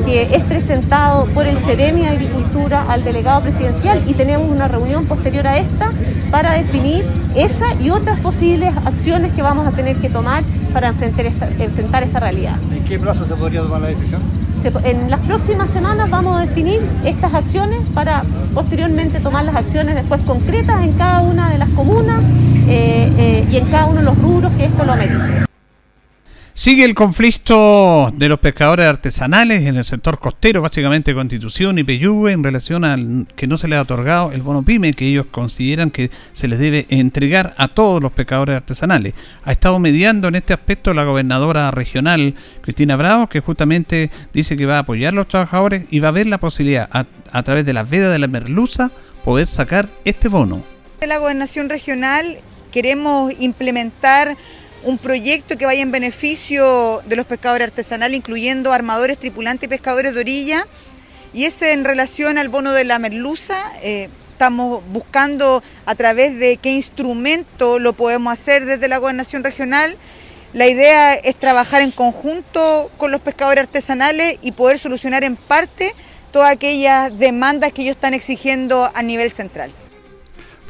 que 0.06 0.34
es 0.34 0.42
presentado 0.44 1.26
por 1.26 1.46
el 1.46 1.58
Ceremi 1.58 2.02
de 2.02 2.08
Agricultura 2.08 2.86
al 2.88 3.04
delegado 3.04 3.42
presidencial 3.42 4.02
y 4.06 4.14
tenemos 4.14 4.48
una 4.50 4.66
reunión 4.66 5.04
posterior 5.04 5.46
a 5.46 5.58
esta 5.58 5.92
para 6.30 6.52
definir 6.52 7.04
esa 7.34 7.66
y 7.80 7.90
otras 7.90 8.18
posibles 8.20 8.74
acciones 8.86 9.32
que 9.34 9.42
vamos 9.42 9.66
a 9.66 9.72
tener 9.72 9.96
que 9.96 10.08
tomar 10.08 10.42
para 10.72 10.88
enfrentar 10.88 11.26
esta, 11.26 11.48
enfrentar 11.58 12.02
esta 12.02 12.18
realidad. 12.18 12.56
¿En 12.74 12.82
qué 12.84 12.98
plazo 12.98 13.26
se 13.26 13.34
podría 13.34 13.60
tomar 13.60 13.82
la 13.82 13.88
decisión? 13.88 14.22
en 14.84 15.10
las 15.10 15.20
próximas 15.20 15.70
semanas 15.70 16.10
vamos 16.10 16.36
a 16.36 16.40
definir 16.40 16.82
estas 17.04 17.32
acciones 17.32 17.80
para 17.94 18.24
posteriormente 18.54 19.18
tomar 19.18 19.44
las 19.46 19.56
acciones 19.56 19.94
después 19.94 20.20
concretas 20.22 20.82
en 20.82 20.92
cada 20.94 21.22
una 21.22 21.48
de 21.48 21.56
las 21.56 21.70
comunas 21.70 22.20
eh, 22.70 23.12
eh, 23.18 23.46
y 23.50 23.56
en 23.56 23.66
cada 23.66 23.86
uno 23.86 23.98
de 23.98 24.04
los 24.04 24.18
rubros 24.18 24.52
que 24.52 24.66
esto 24.66 24.84
lo 24.84 24.92
amerite. 24.92 25.50
Sigue 26.54 26.84
el 26.84 26.94
conflicto 26.94 28.12
de 28.14 28.28
los 28.28 28.38
pescadores 28.38 28.86
artesanales 28.86 29.64
en 29.66 29.76
el 29.76 29.84
sector 29.84 30.18
costero, 30.18 30.60
básicamente 30.60 31.14
Constitución 31.14 31.78
y 31.78 31.84
Peyúgue, 31.84 32.32
en 32.32 32.44
relación 32.44 32.84
al 32.84 33.26
que 33.34 33.46
no 33.46 33.56
se 33.56 33.66
les 33.66 33.78
ha 33.78 33.82
otorgado 33.82 34.32
el 34.32 34.42
bono 34.42 34.62
PYME, 34.62 34.92
que 34.92 35.06
ellos 35.06 35.26
consideran 35.30 35.90
que 35.90 36.10
se 36.32 36.48
les 36.48 36.58
debe 36.58 36.86
entregar 36.90 37.54
a 37.56 37.68
todos 37.68 38.02
los 38.02 38.12
pescadores 38.12 38.56
artesanales. 38.56 39.14
Ha 39.44 39.52
estado 39.52 39.78
mediando 39.78 40.28
en 40.28 40.34
este 40.34 40.52
aspecto 40.52 40.92
la 40.92 41.04
gobernadora 41.04 41.70
regional, 41.70 42.34
Cristina 42.60 42.94
Bravo, 42.96 43.28
que 43.28 43.40
justamente 43.40 44.10
dice 44.34 44.56
que 44.56 44.66
va 44.66 44.76
a 44.76 44.80
apoyar 44.80 45.14
a 45.14 45.16
los 45.16 45.28
trabajadores 45.28 45.84
y 45.90 46.00
va 46.00 46.08
a 46.08 46.12
ver 46.12 46.26
la 46.26 46.38
posibilidad, 46.38 46.90
a, 46.92 47.06
a 47.32 47.42
través 47.42 47.64
de 47.64 47.72
las 47.72 47.88
vedas 47.88 48.12
de 48.12 48.18
la 48.18 48.28
merluza, 48.28 48.90
poder 49.24 49.46
sacar 49.46 49.88
este 50.04 50.28
bono. 50.28 50.62
De 51.00 51.06
la 51.06 51.16
gobernación 51.16 51.70
regional 51.70 52.40
queremos 52.70 53.32
implementar 53.38 54.36
un 54.82 54.98
proyecto 54.98 55.58
que 55.58 55.66
vaya 55.66 55.82
en 55.82 55.90
beneficio 55.90 57.02
de 57.06 57.16
los 57.16 57.26
pescadores 57.26 57.68
artesanales, 57.68 58.16
incluyendo 58.16 58.72
armadores, 58.72 59.18
tripulantes 59.18 59.66
y 59.66 59.68
pescadores 59.68 60.14
de 60.14 60.20
orilla. 60.20 60.66
Y 61.32 61.44
ese 61.44 61.72
en 61.72 61.84
relación 61.84 62.38
al 62.38 62.48
bono 62.48 62.72
de 62.72 62.84
la 62.84 62.98
merluza, 62.98 63.56
eh, 63.82 64.08
estamos 64.32 64.82
buscando 64.90 65.62
a 65.84 65.94
través 65.94 66.38
de 66.38 66.56
qué 66.56 66.70
instrumento 66.70 67.78
lo 67.78 67.92
podemos 67.92 68.32
hacer 68.32 68.64
desde 68.64 68.88
la 68.88 68.98
gobernación 68.98 69.44
regional. 69.44 69.98
La 70.54 70.66
idea 70.66 71.14
es 71.14 71.36
trabajar 71.36 71.82
en 71.82 71.90
conjunto 71.90 72.90
con 72.96 73.12
los 73.12 73.20
pescadores 73.20 73.64
artesanales 73.64 74.38
y 74.40 74.52
poder 74.52 74.78
solucionar 74.78 75.24
en 75.24 75.36
parte 75.36 75.94
todas 76.32 76.52
aquellas 76.52 77.16
demandas 77.18 77.72
que 77.72 77.82
ellos 77.82 77.96
están 77.96 78.14
exigiendo 78.14 78.90
a 78.94 79.02
nivel 79.02 79.30
central. 79.30 79.70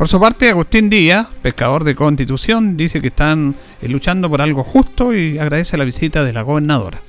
Por 0.00 0.08
su 0.08 0.18
parte, 0.18 0.48
Agustín 0.48 0.88
Díaz, 0.88 1.26
pescador 1.42 1.84
de 1.84 1.94
Constitución, 1.94 2.74
dice 2.74 3.02
que 3.02 3.08
están 3.08 3.54
eh, 3.82 3.86
luchando 3.86 4.30
por 4.30 4.40
algo 4.40 4.64
justo 4.64 5.12
y 5.12 5.38
agradece 5.38 5.76
la 5.76 5.84
visita 5.84 6.24
de 6.24 6.32
la 6.32 6.40
gobernadora. 6.40 7.02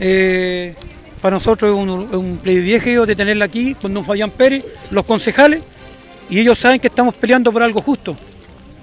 Eh, 0.00 0.74
para 1.22 1.36
nosotros 1.36 1.70
es 1.70 1.76
un, 1.76 1.88
un 1.88 2.42
de 2.42 3.14
tenerla 3.14 3.44
aquí 3.44 3.76
con 3.76 3.94
don 3.94 4.04
Fabián 4.04 4.32
Pérez, 4.32 4.64
los 4.90 5.04
concejales, 5.04 5.62
y 6.28 6.40
ellos 6.40 6.58
saben 6.58 6.80
que 6.80 6.88
estamos 6.88 7.14
peleando 7.14 7.52
por 7.52 7.62
algo 7.62 7.80
justo. 7.80 8.16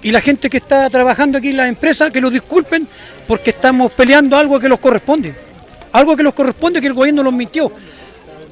Y 0.02 0.10
la 0.10 0.22
gente 0.22 0.48
que 0.48 0.56
está 0.56 0.88
trabajando 0.88 1.36
aquí 1.36 1.50
en 1.50 1.58
la 1.58 1.68
empresa, 1.68 2.08
que 2.08 2.22
los 2.22 2.32
disculpen 2.32 2.88
porque 3.28 3.50
estamos 3.50 3.92
peleando 3.92 4.38
algo 4.38 4.58
que 4.58 4.70
los 4.70 4.80
corresponde. 4.80 5.34
Algo 5.92 6.16
que 6.16 6.22
los 6.22 6.32
corresponde 6.32 6.80
que 6.80 6.86
el 6.86 6.94
gobierno 6.94 7.22
los 7.22 7.34
mintió. 7.34 7.70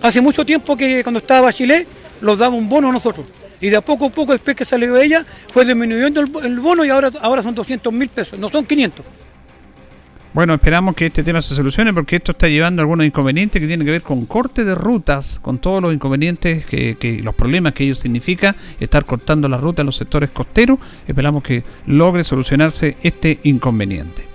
Hace 0.02 0.20
mucho 0.20 0.44
tiempo 0.44 0.76
que 0.76 1.02
cuando 1.02 1.20
estaba 1.20 1.40
Bachelet 1.46 1.88
los 2.20 2.38
daba 2.38 2.54
un 2.54 2.68
bono 2.68 2.90
a 2.90 2.92
nosotros. 2.92 3.24
Y 3.62 3.70
de 3.70 3.76
a 3.76 3.80
poco 3.80 4.06
a 4.06 4.10
poco, 4.10 4.32
después 4.32 4.56
que 4.56 4.64
salió 4.64 4.96
ella, 4.96 5.24
fue 5.52 5.64
disminuyendo 5.64 6.20
el, 6.20 6.60
bono 6.60 6.84
y 6.84 6.90
ahora, 6.90 7.10
ahora 7.22 7.42
son 7.42 7.54
200 7.54 7.92
mil 7.92 8.08
pesos, 8.08 8.38
no 8.38 8.50
son 8.50 8.66
500. 8.66 9.06
Bueno, 10.34 10.54
esperamos 10.54 10.96
que 10.96 11.06
este 11.06 11.22
tema 11.22 11.40
se 11.42 11.54
solucione 11.54 11.92
porque 11.92 12.16
esto 12.16 12.32
está 12.32 12.48
llevando 12.48 12.80
a 12.80 12.82
algunos 12.82 13.06
inconvenientes 13.06 13.60
que 13.60 13.66
tienen 13.68 13.86
que 13.86 13.92
ver 13.92 14.02
con 14.02 14.26
corte 14.26 14.64
de 14.64 14.74
rutas, 14.74 15.38
con 15.38 15.58
todos 15.58 15.80
los 15.80 15.94
inconvenientes, 15.94 16.66
que, 16.66 16.96
que 16.98 17.22
los 17.22 17.34
problemas 17.34 17.74
que 17.74 17.84
ello 17.84 17.94
significa 17.94 18.56
estar 18.80 19.04
cortando 19.04 19.48
la 19.48 19.58
ruta 19.58 19.82
en 19.82 19.86
los 19.86 19.96
sectores 19.96 20.30
costeros. 20.30 20.78
Esperamos 21.06 21.44
que 21.44 21.62
logre 21.86 22.24
solucionarse 22.24 22.96
este 23.02 23.38
inconveniente. 23.44 24.31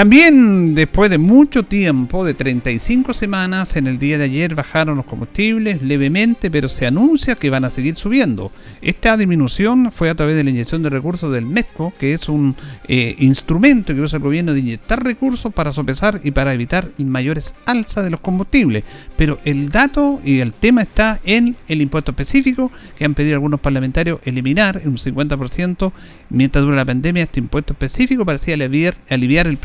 También 0.00 0.74
después 0.74 1.10
de 1.10 1.18
mucho 1.18 1.62
tiempo, 1.62 2.24
de 2.24 2.32
35 2.32 3.12
semanas, 3.12 3.76
en 3.76 3.86
el 3.86 3.98
día 3.98 4.16
de 4.16 4.24
ayer 4.24 4.54
bajaron 4.54 4.96
los 4.96 5.04
combustibles 5.04 5.82
levemente, 5.82 6.50
pero 6.50 6.70
se 6.70 6.86
anuncia 6.86 7.34
que 7.34 7.50
van 7.50 7.66
a 7.66 7.70
seguir 7.70 7.96
subiendo. 7.96 8.50
Esta 8.80 9.18
disminución 9.18 9.92
fue 9.92 10.08
a 10.08 10.14
través 10.14 10.36
de 10.36 10.44
la 10.44 10.48
inyección 10.48 10.82
de 10.82 10.88
recursos 10.88 11.30
del 11.30 11.44
MESCO, 11.44 11.92
que 11.98 12.14
es 12.14 12.30
un 12.30 12.56
eh, 12.88 13.14
instrumento 13.18 13.94
que 13.94 14.00
usa 14.00 14.16
el 14.16 14.22
gobierno 14.22 14.54
de 14.54 14.60
inyectar 14.60 15.04
recursos 15.04 15.52
para 15.52 15.70
sopesar 15.70 16.22
y 16.24 16.30
para 16.30 16.54
evitar 16.54 16.88
mayores 16.96 17.54
alzas 17.66 18.02
de 18.02 18.08
los 18.08 18.20
combustibles. 18.20 18.84
Pero 19.18 19.38
el 19.44 19.68
dato 19.68 20.18
y 20.24 20.38
el 20.40 20.54
tema 20.54 20.80
está 20.80 21.20
en 21.24 21.56
el 21.68 21.82
impuesto 21.82 22.12
específico 22.12 22.72
que 22.96 23.04
han 23.04 23.12
pedido 23.12 23.34
algunos 23.34 23.60
parlamentarios 23.60 24.20
eliminar 24.24 24.80
en 24.82 24.88
un 24.88 24.96
50% 24.96 25.92
mientras 26.30 26.64
dura 26.64 26.76
la 26.76 26.86
pandemia 26.86 27.24
este 27.24 27.40
impuesto 27.40 27.74
específico 27.74 28.24
parecía 28.24 28.54
aliviar, 28.54 28.94
aliviar 29.10 29.46
el 29.46 29.58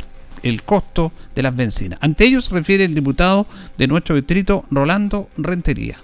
el 0.46 0.64
costo 0.64 1.12
de 1.34 1.42
las 1.42 1.56
bencinas. 1.56 2.00
Ante 2.02 2.26
ellos 2.26 2.52
refiere 2.52 2.86
el 2.86 2.94
diputado 2.94 3.48
de 3.78 3.88
nuestro 3.88 4.16
distrito, 4.16 4.64
Rolando 4.70 5.28
Rentería. 5.38 6.00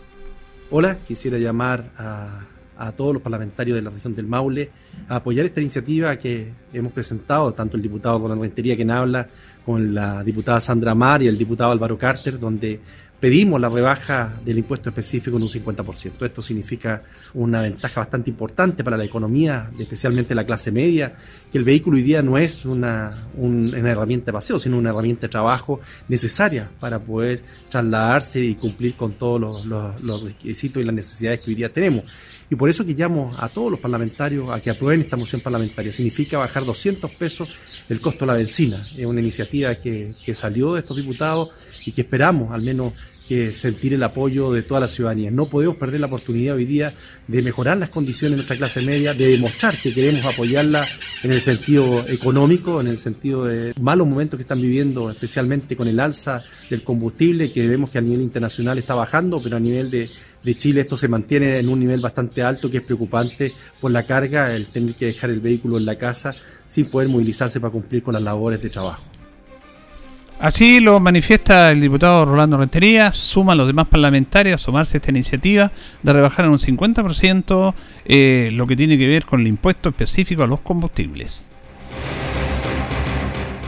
Hola, 0.71 0.97
quisiera 1.07 1.37
llamar 1.37 1.91
a, 1.97 2.41
a, 2.75 2.91
todos 2.93 3.13
los 3.13 3.21
parlamentarios 3.21 3.75
de 3.75 3.83
la 3.83 3.91
región 3.91 4.15
del 4.15 4.25
Maule 4.25 4.71
a 5.07 5.17
apoyar 5.17 5.45
esta 5.45 5.61
iniciativa 5.61 6.15
que 6.17 6.51
hemos 6.73 6.91
presentado, 6.91 7.53
tanto 7.53 7.77
el 7.77 7.83
diputado 7.83 8.17
Rolando 8.17 8.43
Rentería, 8.43 8.75
quien 8.75 8.89
habla, 8.89 9.27
con 9.63 9.93
la 9.93 10.23
diputada 10.23 10.59
Sandra 10.59 10.95
Mar 10.95 11.21
y 11.21 11.27
el 11.27 11.37
diputado 11.37 11.71
Álvaro 11.71 11.97
Carter, 11.97 12.39
donde 12.39 12.79
pedimos 13.21 13.61
la 13.61 13.69
rebaja 13.69 14.33
del 14.43 14.57
impuesto 14.57 14.89
específico 14.89 15.37
en 15.37 15.43
un 15.43 15.49
50%. 15.49 16.25
Esto 16.25 16.41
significa 16.41 17.03
una 17.35 17.61
ventaja 17.61 18.01
bastante 18.01 18.31
importante 18.31 18.83
para 18.83 18.97
la 18.97 19.03
economía, 19.03 19.69
especialmente 19.79 20.33
la 20.33 20.43
clase 20.43 20.71
media, 20.71 21.15
que 21.51 21.59
el 21.59 21.63
vehículo 21.63 21.97
hoy 21.97 22.03
día 22.03 22.23
no 22.23 22.39
es 22.39 22.65
una, 22.65 23.27
una 23.35 23.91
herramienta 23.91 24.25
de 24.25 24.33
paseo, 24.33 24.57
sino 24.57 24.79
una 24.79 24.89
herramienta 24.89 25.21
de 25.21 25.29
trabajo 25.29 25.79
necesaria 26.07 26.71
para 26.79 26.97
poder 26.97 27.43
trasladarse 27.69 28.43
y 28.43 28.55
cumplir 28.55 28.95
con 28.95 29.13
todos 29.13 29.65
los, 29.65 30.23
requisitos 30.23 30.81
y 30.81 30.85
las 30.85 30.95
necesidades 30.95 31.41
que 31.41 31.51
hoy 31.51 31.55
día 31.55 31.71
tenemos. 31.71 32.11
Y 32.49 32.55
por 32.55 32.69
eso 32.69 32.83
que 32.83 32.93
llamo 32.93 33.33
a 33.37 33.47
todos 33.49 33.69
los 33.71 33.79
parlamentarios 33.79 34.49
a 34.49 34.59
que 34.59 34.71
aprueben 34.71 34.99
esta 34.99 35.15
moción 35.15 35.41
parlamentaria. 35.41 35.93
Significa 35.93 36.37
bajar 36.39 36.65
200 36.65 37.09
pesos 37.11 37.49
el 37.87 38.01
costo 38.01 38.25
de 38.25 38.31
la 38.31 38.37
benzina. 38.37 38.77
Es 38.97 39.05
una 39.05 39.21
iniciativa 39.21 39.75
que, 39.75 40.11
que 40.25 40.33
salió 40.35 40.73
de 40.73 40.81
estos 40.81 40.97
diputados 40.97 41.49
y 41.85 41.91
que 41.91 42.01
esperamos 42.01 42.51
al 42.51 42.61
menos 42.61 42.93
que 43.31 43.53
sentir 43.53 43.93
el 43.93 44.03
apoyo 44.03 44.51
de 44.51 44.61
toda 44.61 44.81
la 44.81 44.89
ciudadanía. 44.89 45.31
No 45.31 45.45
podemos 45.45 45.77
perder 45.77 46.01
la 46.01 46.07
oportunidad 46.07 46.57
hoy 46.57 46.65
día 46.65 46.93
de 47.29 47.41
mejorar 47.41 47.77
las 47.77 47.87
condiciones 47.87 48.31
de 48.31 48.35
nuestra 48.35 48.57
clase 48.57 48.81
media, 48.81 49.13
de 49.13 49.25
demostrar 49.25 49.73
que 49.77 49.93
queremos 49.93 50.25
apoyarla 50.25 50.85
en 51.23 51.31
el 51.31 51.39
sentido 51.39 52.05
económico, 52.09 52.81
en 52.81 52.87
el 52.87 52.97
sentido 52.97 53.45
de 53.45 53.73
malos 53.79 54.05
momentos 54.05 54.35
que 54.37 54.41
están 54.41 54.59
viviendo, 54.59 55.09
especialmente 55.09 55.77
con 55.77 55.87
el 55.87 56.01
alza 56.01 56.43
del 56.69 56.83
combustible, 56.83 57.49
que 57.49 57.65
vemos 57.69 57.89
que 57.89 57.99
a 57.99 58.01
nivel 58.01 58.19
internacional 58.19 58.77
está 58.77 58.95
bajando, 58.95 59.41
pero 59.41 59.55
a 59.55 59.61
nivel 59.61 59.89
de, 59.89 60.09
de 60.43 60.55
Chile 60.57 60.81
esto 60.81 60.97
se 60.97 61.07
mantiene 61.07 61.57
en 61.57 61.69
un 61.69 61.79
nivel 61.79 62.01
bastante 62.01 62.43
alto, 62.43 62.69
que 62.69 62.79
es 62.79 62.83
preocupante 62.83 63.53
por 63.79 63.91
la 63.91 64.05
carga, 64.05 64.53
el 64.53 64.65
tener 64.65 64.93
que 64.95 65.05
dejar 65.05 65.29
el 65.29 65.39
vehículo 65.39 65.77
en 65.77 65.85
la 65.85 65.97
casa 65.97 66.35
sin 66.67 66.87
poder 66.87 67.07
movilizarse 67.07 67.61
para 67.61 67.71
cumplir 67.71 68.03
con 68.03 68.13
las 68.13 68.23
labores 68.23 68.61
de 68.61 68.69
trabajo. 68.69 69.10
Así 70.41 70.79
lo 70.79 70.99
manifiesta 70.99 71.69
el 71.69 71.79
diputado 71.79 72.25
Rolando 72.25 72.57
Rentería, 72.57 73.13
suman 73.13 73.59
los 73.59 73.67
demás 73.67 73.87
parlamentarios 73.87 74.59
a 74.59 74.65
sumarse 74.65 74.97
a 74.97 74.97
esta 74.97 75.11
iniciativa 75.11 75.71
de 76.01 76.13
rebajar 76.13 76.45
en 76.45 76.51
un 76.51 76.57
50% 76.57 77.75
eh, 78.05 78.49
lo 78.51 78.65
que 78.65 78.75
tiene 78.75 78.97
que 78.97 79.05
ver 79.05 79.23
con 79.23 79.41
el 79.41 79.47
impuesto 79.47 79.89
específico 79.89 80.41
a 80.41 80.47
los 80.47 80.61
combustibles. 80.61 81.51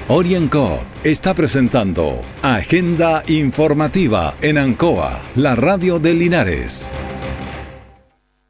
Orienco 0.07 0.83
está 1.03 1.35
presentando 1.35 2.19
Agenda 2.41 3.21
Informativa 3.27 4.33
en 4.41 4.57
Ancoa, 4.57 5.19
la 5.35 5.55
radio 5.55 5.99
de 5.99 6.15
Linares. 6.15 6.91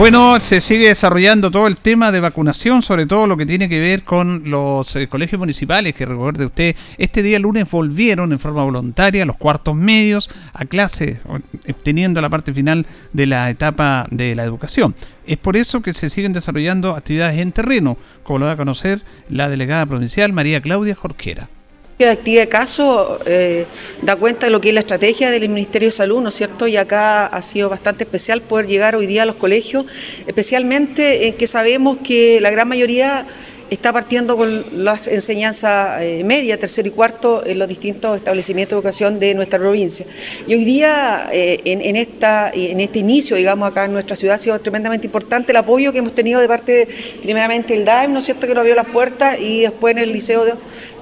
Bueno, 0.00 0.40
se 0.40 0.62
sigue 0.62 0.88
desarrollando 0.88 1.50
todo 1.50 1.66
el 1.66 1.76
tema 1.76 2.10
de 2.10 2.20
vacunación, 2.20 2.82
sobre 2.82 3.04
todo 3.04 3.26
lo 3.26 3.36
que 3.36 3.44
tiene 3.44 3.68
que 3.68 3.78
ver 3.78 4.02
con 4.02 4.44
los 4.46 4.96
eh, 4.96 5.08
colegios 5.08 5.38
municipales, 5.38 5.92
que 5.92 6.06
recuerde 6.06 6.46
usted, 6.46 6.74
este 6.96 7.22
día 7.22 7.38
lunes 7.38 7.70
volvieron 7.70 8.32
en 8.32 8.38
forma 8.38 8.64
voluntaria 8.64 9.26
los 9.26 9.36
cuartos 9.36 9.76
medios 9.76 10.30
a 10.54 10.64
clase, 10.64 11.20
teniendo 11.82 12.22
la 12.22 12.30
parte 12.30 12.54
final 12.54 12.86
de 13.12 13.26
la 13.26 13.50
etapa 13.50 14.06
de 14.10 14.34
la 14.34 14.44
educación. 14.44 14.94
Es 15.26 15.36
por 15.36 15.58
eso 15.58 15.82
que 15.82 15.92
se 15.92 16.08
siguen 16.08 16.32
desarrollando 16.32 16.96
actividades 16.96 17.38
en 17.38 17.52
terreno, 17.52 17.98
como 18.22 18.38
lo 18.38 18.46
va 18.46 18.52
a 18.52 18.56
conocer 18.56 19.02
la 19.28 19.50
delegada 19.50 19.84
provincial 19.84 20.32
María 20.32 20.62
Claudia 20.62 20.94
Jorquera 20.94 21.50
de 22.06 22.12
actividad 22.12 22.42
de 22.42 22.48
caso 22.48 23.18
eh, 23.26 23.66
da 24.02 24.16
cuenta 24.16 24.46
de 24.46 24.50
lo 24.50 24.60
que 24.60 24.68
es 24.68 24.74
la 24.74 24.80
estrategia 24.80 25.30
del 25.30 25.48
Ministerio 25.48 25.88
de 25.88 25.92
Salud, 25.92 26.20
¿no 26.20 26.28
es 26.28 26.34
cierto? 26.34 26.66
Y 26.66 26.76
acá 26.76 27.26
ha 27.26 27.42
sido 27.42 27.68
bastante 27.68 28.04
especial 28.04 28.40
poder 28.42 28.66
llegar 28.66 28.96
hoy 28.96 29.06
día 29.06 29.22
a 29.22 29.26
los 29.26 29.36
colegios, 29.36 29.86
especialmente 30.26 31.28
en 31.28 31.34
que 31.34 31.46
sabemos 31.46 31.98
que 32.02 32.40
la 32.40 32.50
gran 32.50 32.68
mayoría 32.68 33.26
está 33.70 33.92
partiendo 33.92 34.36
con 34.36 34.84
las 34.84 35.06
enseñanzas 35.06 36.02
eh, 36.02 36.22
media, 36.24 36.58
tercero 36.58 36.88
y 36.88 36.90
cuarto 36.90 37.46
en 37.46 37.58
los 37.58 37.68
distintos 37.68 38.16
establecimientos 38.16 38.76
de 38.76 38.78
educación 38.80 39.20
de 39.20 39.34
nuestra 39.34 39.58
provincia. 39.58 40.04
Y 40.46 40.54
hoy 40.54 40.64
día, 40.64 41.28
eh, 41.32 41.60
en, 41.64 41.96
este 41.96 42.98
inicio, 42.98 43.36
digamos, 43.36 43.70
acá 43.70 43.84
en 43.84 43.92
nuestra 43.92 44.16
ciudad 44.16 44.34
ha 44.34 44.38
sido 44.38 44.58
tremendamente 44.58 45.06
importante 45.06 45.52
el 45.52 45.56
apoyo 45.56 45.92
que 45.92 45.98
hemos 45.98 46.12
tenido 46.12 46.40
de 46.40 46.48
parte, 46.48 46.88
primeramente, 47.22 47.74
del 47.74 47.84
DAEM, 47.84 48.12
¿no 48.12 48.18
es 48.18 48.24
cierto?, 48.24 48.46
que 48.46 48.54
nos 48.54 48.62
abrió 48.62 48.74
las 48.74 48.86
puertas 48.86 49.38
y 49.40 49.60
después 49.60 49.92
en 49.92 49.98
el 49.98 50.12
Liceo 50.12 50.44
de, 50.44 50.54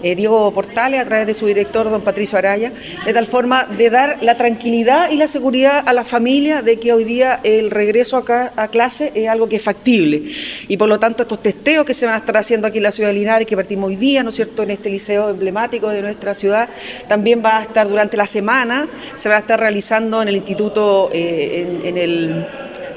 eh, 0.03 0.15
Diego 0.15 0.53
Portales, 0.53 1.01
a 1.01 1.05
través 1.05 1.27
de 1.27 1.35
su 1.35 1.47
director, 1.47 1.91
don 1.91 2.03
Patricio 2.03 2.39
Araya, 2.39 2.73
de 3.05 3.13
tal 3.13 3.27
forma 3.27 3.65
de 3.65 3.91
dar 3.91 4.19
la 4.23 4.37
tranquilidad 4.37 5.11
y 5.11 5.17
la 5.17 5.27
seguridad 5.27 5.83
a 5.87 5.93
la 5.93 6.05
familia 6.05 6.63
de 6.63 6.79
que 6.79 6.93
hoy 6.93 7.05
día 7.05 7.41
el 7.43 7.71
regreso 7.71 8.17
acá 8.17 8.53
a 8.57 8.69
clase 8.69 9.13
es 9.15 9.29
algo 9.29 9.49
que 9.49 9.57
es 9.57 9.63
factible. 9.63 10.23
Y 10.69 10.77
por 10.77 10.89
lo 10.89 10.99
tanto, 10.99 11.23
estos 11.23 11.43
testeos 11.43 11.85
que 11.85 11.95
se 11.95 12.07
van 12.07 12.15
a 12.15 12.19
estar 12.19 12.37
haciendo 12.37 12.67
aquí 12.67 12.79
en 12.79 12.85
la 12.85 12.93
ciudad 12.93 13.11
de 13.11 13.15
Linares, 13.15 13.47
que 13.47 13.57
partimos 13.57 13.89
hoy 13.89 13.97
día, 13.97 14.23
¿no 14.23 14.31
es 14.31 14.37
cierto?, 14.37 14.63
en 14.63 14.71
este 14.71 14.91
liceo 14.91 15.31
emblemático 15.31 15.89
de 15.89 16.03
nuestra 16.03 16.35
ciudad, 16.35 16.69
también 17.09 17.43
va 17.45 17.59
a 17.59 17.63
estar 17.63 17.89
durante 17.89 18.17
la 18.17 18.27
semana, 18.27 18.89
se 19.15 19.29
van 19.29 19.37
a 19.37 19.41
estar 19.41 19.59
realizando 19.59 20.23
en 20.23 20.29
el 20.29 20.37
instituto, 20.37 21.11
eh, 21.13 21.81
en, 21.85 21.97
el, 21.97 22.47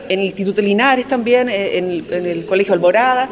Instituto 0.10 0.62
Linares 0.62 1.08
también, 1.08 1.48
el, 1.48 2.04
en 2.12 2.26
el 2.26 2.46
Colegio 2.46 2.74
Alborada 2.74 3.30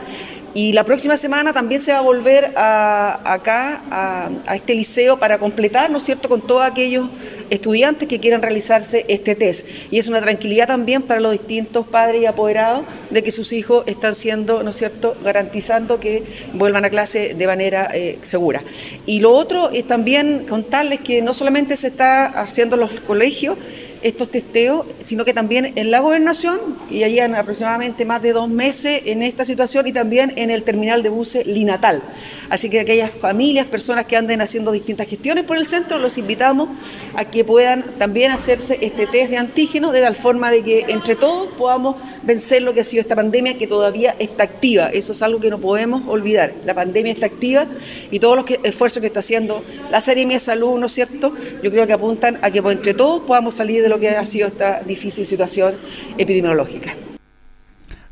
Y 0.54 0.74
la 0.74 0.84
próxima 0.84 1.16
semana 1.18 1.54
también 1.54 1.80
se 1.80 1.92
va 1.92 2.00
a 2.00 2.02
volver 2.02 2.46
acá, 2.56 3.82
a, 3.92 4.56
este 4.56 4.74
liceo, 4.76 5.20
para 5.20 5.38
completar, 5.38 5.92
¿no 5.92 5.98
es 5.98 6.04
cierto?, 6.04 6.28
con 6.30 6.42
todos 6.42 6.64
aquellos 6.64 7.08
estudiantes 7.50 8.08
que 8.08 8.20
quieran 8.20 8.42
realizarse 8.42 9.06
este 9.08 9.36
test. 9.36 9.68
Y 9.92 10.00
es 10.00 10.08
una 10.08 10.22
tranquilidad 10.22 10.68
también 10.68 11.02
para 11.02 11.20
los 11.20 11.32
distintos 11.32 11.88
padres 11.88 12.22
y 12.22 12.26
apoderados 12.26 12.84
de 13.10 13.24
que 13.24 13.32
sus 13.32 13.54
hijos 13.54 13.84
están 13.88 14.16
siendo, 14.16 14.64
¿no 14.64 14.72
es 14.72 14.78
cierto?, 14.78 15.16
garantizando 15.24 16.00
que 16.00 16.24
vuelvan 16.54 16.86
a 16.86 16.90
clase 16.90 17.34
de 17.36 17.48
manera 17.48 17.90
eh, 17.94 18.18
segura. 18.22 18.64
Y 19.06 19.20
lo 19.20 19.32
otro 19.34 19.70
es 19.72 19.86
también 19.86 20.46
contarles 20.48 21.00
que 21.02 21.22
no 21.22 21.34
solamente 21.34 21.76
se 21.76 21.88
está 21.88 22.26
haciendo 22.26 22.76
en 22.76 22.82
los 22.82 22.92
colegios, 23.02 23.58
estos 24.02 24.30
testeos, 24.30 24.86
sino 25.00 25.26
que 25.26 25.34
también 25.34 25.74
en 25.76 25.92
la 25.92 26.00
gobernación, 26.00 26.60
y 26.90 27.04
allí 27.04 27.20
han 27.20 27.36
aproximadamente 27.36 28.06
más 28.06 28.22
de 28.22 28.34
dos 28.34 28.50
meses 28.50 29.02
en 29.06 29.24
esta 29.24 29.46
situación, 29.46 29.88
y 29.88 29.94
también 29.94 30.34
en 30.36 30.50
el 30.50 30.64
terminal 30.64 31.04
de 31.04 31.10
buses 31.10 31.46
Linatal. 31.46 32.02
Así 32.50 32.70
que 32.70 32.80
aquellas 32.80 33.12
familias, 33.12 33.66
personas 33.66 34.06
que 34.06 34.16
anden 34.16 34.42
haciendo 34.42 34.72
distintas 34.72 35.08
gestiones 35.08 35.44
por 35.44 35.58
el 35.58 35.66
centro, 35.66 36.00
los 36.00 36.18
invitamos 36.18 36.70
a 37.16 37.26
que 37.26 37.44
puedan 37.44 37.84
también 37.98 38.32
hacerse 38.32 38.78
este 38.82 39.08
test 39.08 39.32
de 39.32 39.38
antígeno, 39.38 39.92
de 39.92 40.02
tal 40.02 40.16
forma 40.16 40.52
de 40.52 40.64
que 40.64 40.86
entre 40.88 41.16
todos 41.16 41.50
podamos 41.58 41.96
vencer 42.24 42.62
lo 42.62 42.74
que 42.74 42.82
ha 42.82 42.84
sido 42.84 43.02
esta 43.02 43.16
pandemia 43.16 43.58
que 43.58 43.68
todavía 43.68 44.16
está 44.20 44.44
activa. 44.44 44.88
Eso 44.88 45.12
es 45.12 45.22
algo 45.22 45.40
que 45.40 45.50
no 45.50 45.60
podemos 45.60 46.04
olvidar. 46.08 46.54
La 46.66 46.74
pandemia 46.74 47.12
está 47.12 47.26
activa 47.26 47.66
y 48.12 48.20
todos 48.20 48.38
los 48.38 48.46
esfuerzos 48.64 49.02
que 49.02 49.08
está 49.08 49.20
haciendo 49.20 49.64
la 49.92 50.02
Seremia 50.02 50.38
de 50.38 50.40
Salud, 50.40 50.80
¿no 50.80 50.86
es 50.86 50.92
cierto? 50.94 51.34
Yo 51.64 51.72
creo 51.72 51.88
que 51.88 51.94
apuntan 51.94 52.40
a 52.42 52.52
que 52.52 52.60
entre 52.60 52.94
todos 52.94 53.22
podamos 53.22 53.56
salir 53.56 53.82
de 53.82 53.89
lo 53.90 54.00
que 54.00 54.10
ha 54.10 54.26
sido 54.26 54.48
esta 54.48 54.82
difícil 54.84 55.26
situación 55.26 55.74
epidemiológica. 56.18 56.96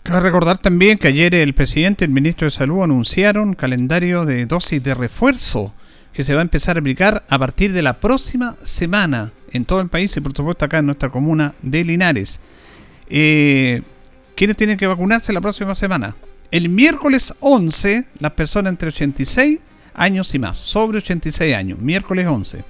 Cabe 0.03 0.21
recordar 0.21 0.57
también 0.57 0.97
que 0.97 1.09
ayer 1.09 1.35
el 1.35 1.53
presidente 1.53 2.05
y 2.05 2.07
el 2.07 2.13
ministro 2.13 2.45
de 2.45 2.51
Salud 2.51 2.81
anunciaron 2.81 3.55
calendario 3.55 4.25
de 4.25 4.45
dosis 4.45 4.81
de 4.81 4.93
refuerzo 4.93 5.73
que 6.13 6.23
se 6.23 6.33
va 6.33 6.39
a 6.39 6.43
empezar 6.43 6.77
a 6.77 6.79
aplicar 6.79 7.25
a 7.27 7.37
partir 7.37 7.73
de 7.73 7.81
la 7.81 7.99
próxima 7.99 8.57
semana 8.63 9.31
en 9.51 9.65
todo 9.65 9.81
el 9.81 9.89
país 9.89 10.15
y 10.17 10.21
por 10.21 10.35
supuesto 10.35 10.65
acá 10.65 10.79
en 10.79 10.85
nuestra 10.85 11.09
comuna 11.09 11.53
de 11.61 11.83
Linares. 11.83 12.39
Eh, 13.09 13.81
¿Quiénes 14.35 14.55
tienen 14.57 14.77
que 14.77 14.87
vacunarse 14.87 15.33
la 15.33 15.41
próxima 15.41 15.75
semana? 15.75 16.15
El 16.51 16.69
miércoles 16.69 17.33
11, 17.39 18.05
las 18.19 18.31
personas 18.31 18.71
entre 18.71 18.89
86 18.89 19.59
años 19.93 20.33
y 20.33 20.39
más, 20.39 20.57
sobre 20.57 20.99
86 20.99 21.53
años, 21.53 21.79
miércoles 21.79 22.25
11. 22.25 22.63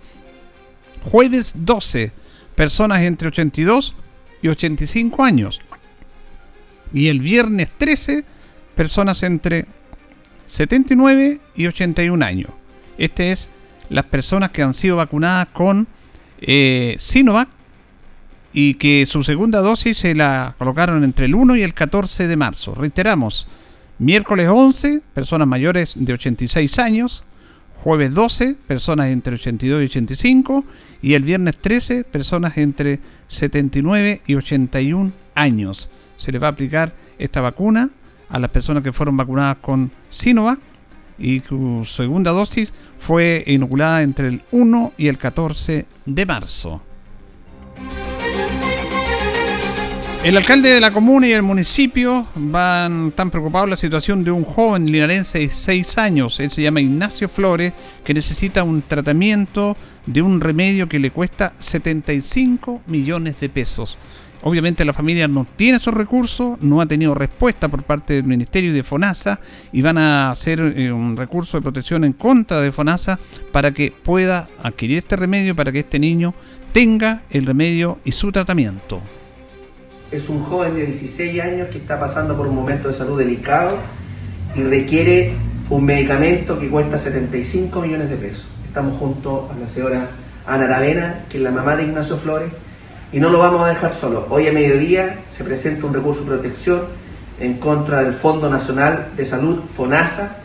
Jueves 1.04 1.54
12, 1.56 2.12
personas 2.58 3.04
entre 3.04 3.28
82 3.28 3.94
y 4.42 4.48
85 4.48 5.24
años. 5.24 5.62
Y 6.92 7.08
el 7.08 7.20
viernes 7.20 7.70
13, 7.78 8.26
personas 8.76 9.22
entre 9.22 9.66
79 10.48 11.40
y 11.56 11.68
81 11.68 12.26
años. 12.26 12.50
Este 12.98 13.32
es 13.32 13.50
las 13.90 14.06
personas 14.06 14.50
que 14.50 14.64
han 14.64 14.74
sido 14.74 14.98
vacunadas 14.98 15.50
con 15.54 15.88
eh, 16.42 16.96
Sinovac 16.98 17.48
y 18.54 18.74
que 18.74 19.06
su 19.06 19.24
segunda 19.24 19.60
dosis 19.60 20.00
se 20.00 20.16
la 20.16 20.56
colocaron 20.58 21.04
entre 21.04 21.28
el 21.28 21.36
1 21.36 21.58
y 21.58 21.62
el 21.62 21.76
14 21.76 22.28
de 22.28 22.38
marzo. 22.38 22.74
Reiteramos, 22.74 23.48
miércoles 24.00 24.50
11, 24.52 25.02
personas 25.14 25.48
mayores 25.48 25.94
de 25.96 26.14
86 26.14 26.80
años, 26.80 27.24
jueves 27.84 28.16
12, 28.16 28.56
personas 28.66 29.10
entre 29.10 29.36
82 29.36 29.82
y 29.84 29.86
85, 29.86 30.66
y 31.02 31.14
el 31.14 31.24
viernes 31.24 31.58
13, 31.58 32.04
personas 32.04 32.58
entre 32.58 33.00
79 33.28 34.22
y 34.26 34.36
81 34.36 35.12
años. 35.36 35.90
Se 36.18 36.32
les 36.32 36.42
va 36.42 36.48
a 36.48 36.52
aplicar 36.52 36.94
esta 37.20 37.42
vacuna 37.42 37.90
a 38.30 38.40
las 38.40 38.50
personas 38.50 38.84
que 38.84 38.94
fueron 38.94 39.18
vacunadas 39.18 39.58
con 39.62 39.92
Sinovac 40.10 40.60
y 41.20 41.40
su 41.40 41.86
segunda 41.86 42.32
dosis 42.32 42.72
fue 43.00 43.44
inoculada 43.48 44.04
entre 44.04 44.28
el 44.28 44.42
1 44.52 44.94
y 44.98 45.08
el 45.08 45.18
14 45.18 45.86
de 46.06 46.26
marzo. 46.26 46.82
El 50.24 50.36
alcalde 50.36 50.70
de 50.70 50.82
la 50.82 50.92
comuna 50.92 51.28
y 51.28 51.32
el 51.32 51.44
municipio 51.44 52.28
van 52.36 53.12
tan 53.12 53.30
preocupados 53.30 53.70
la 53.70 53.78
situación 53.78 54.24
de 54.24 54.32
un 54.32 54.44
joven 54.44 54.92
linarense 54.92 55.40
de 55.40 55.48
6 55.48 55.98
años. 56.00 56.40
Él 56.40 56.50
se 56.50 56.64
llama 56.64 56.82
Ignacio 56.82 57.30
Flores, 57.30 57.72
que 58.04 58.14
necesita 58.14 58.64
un 58.64 58.82
tratamiento 58.82 59.78
de 60.06 60.22
un 60.22 60.42
remedio 60.42 60.90
que 60.90 61.00
le 61.00 61.12
cuesta 61.12 61.54
75 61.60 62.82
millones 62.88 63.40
de 63.40 63.48
pesos. 63.48 63.98
Obviamente 64.42 64.84
la 64.86 64.92
familia 64.92 65.28
no 65.28 65.48
tiene 65.56 65.78
esos 65.78 65.94
recursos, 65.94 66.62
no 66.62 66.82
ha 66.82 66.88
tenido 66.88 67.14
respuesta 67.14 67.70
por 67.70 67.84
parte 67.84 68.14
del 68.14 68.26
Ministerio 68.26 68.72
y 68.72 68.74
de 68.74 68.84
FONASA 68.84 69.40
y 69.72 69.82
van 69.82 69.98
a 69.98 70.32
hacer 70.32 70.60
eh, 70.60 70.92
un 70.92 71.16
recurso 71.16 71.58
de 71.58 71.62
protección 71.62 72.04
en 72.04 72.14
contra 72.14 72.60
de 72.60 72.72
FONASA 72.72 73.18
para 73.52 73.72
que 73.72 73.94
pueda 74.04 74.48
adquirir 74.62 74.98
este 74.98 75.16
remedio, 75.16 75.56
para 75.56 75.72
que 75.72 75.80
este 75.80 76.00
niño 76.00 76.34
tenga 76.74 77.22
el 77.30 77.46
remedio 77.46 78.00
y 78.04 78.12
su 78.12 78.32
tratamiento 78.32 79.02
es 80.12 80.30
un 80.30 80.42
joven 80.42 80.76
de 80.76 80.86
16 80.86 81.42
años 81.42 81.68
que 81.70 81.80
está 81.80 82.00
pasando 82.00 82.36
por 82.38 82.48
un 82.48 82.56
momento 82.56 82.88
de 82.88 82.94
salud 82.94 83.18
delicado 83.18 83.78
y 84.56 84.62
requiere 84.62 85.34
un 85.70 85.84
medicamento 85.84 86.58
que 86.58 86.70
cuesta 86.70 86.98
75 86.98 87.82
millones 87.82 88.10
de 88.10 88.16
pesos. 88.16 88.48
Estamos 88.66 88.98
junto 88.98 89.50
a 89.54 89.60
la 89.60 89.68
señora 89.68 90.08
Ana 90.46 90.66
Aravena, 90.66 91.20
que 91.30 91.38
es 91.38 91.44
la 91.44 91.52
mamá 91.52 91.76
de 91.76 91.84
Ignacio 91.84 92.18
Flores, 92.18 92.50
y 93.12 93.20
no 93.20 93.30
lo 93.30 93.40
vamos 93.40 93.66
a 93.66 93.70
dejar 93.70 93.94
solo. 93.94 94.28
Hoy 94.30 94.48
a 94.48 94.54
mediodía 94.54 95.20
se 95.30 95.44
presenta 95.44 95.86
un 95.86 95.94
recurso 95.94 96.22
de 96.22 96.28
protección 96.28 96.82
en 97.40 97.56
contra 97.56 98.04
del 98.04 98.14
Fondo 98.14 98.50
Nacional 98.50 99.10
de 99.16 99.26
Salud, 99.26 99.60
FONASA, 99.76 100.38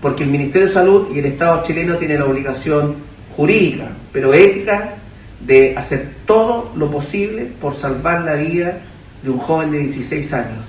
porque 0.00 0.24
el 0.24 0.30
Ministerio 0.30 0.68
de 0.68 0.72
Salud 0.72 1.08
y 1.14 1.18
el 1.18 1.26
Estado 1.26 1.62
chileno 1.62 1.96
tienen 1.96 2.20
la 2.20 2.24
obligación 2.24 2.96
jurídica, 3.36 3.88
pero 4.10 4.32
ética, 4.32 4.94
de 5.40 5.74
hacer 5.76 6.08
todo 6.24 6.70
lo 6.76 6.90
posible 6.90 7.50
por 7.60 7.74
salvar 7.74 8.22
la 8.22 8.34
vida 8.34 8.78
de 9.22 9.30
un 9.30 9.38
joven 9.38 9.70
de 9.70 9.78
16 9.78 10.32
años. 10.32 10.64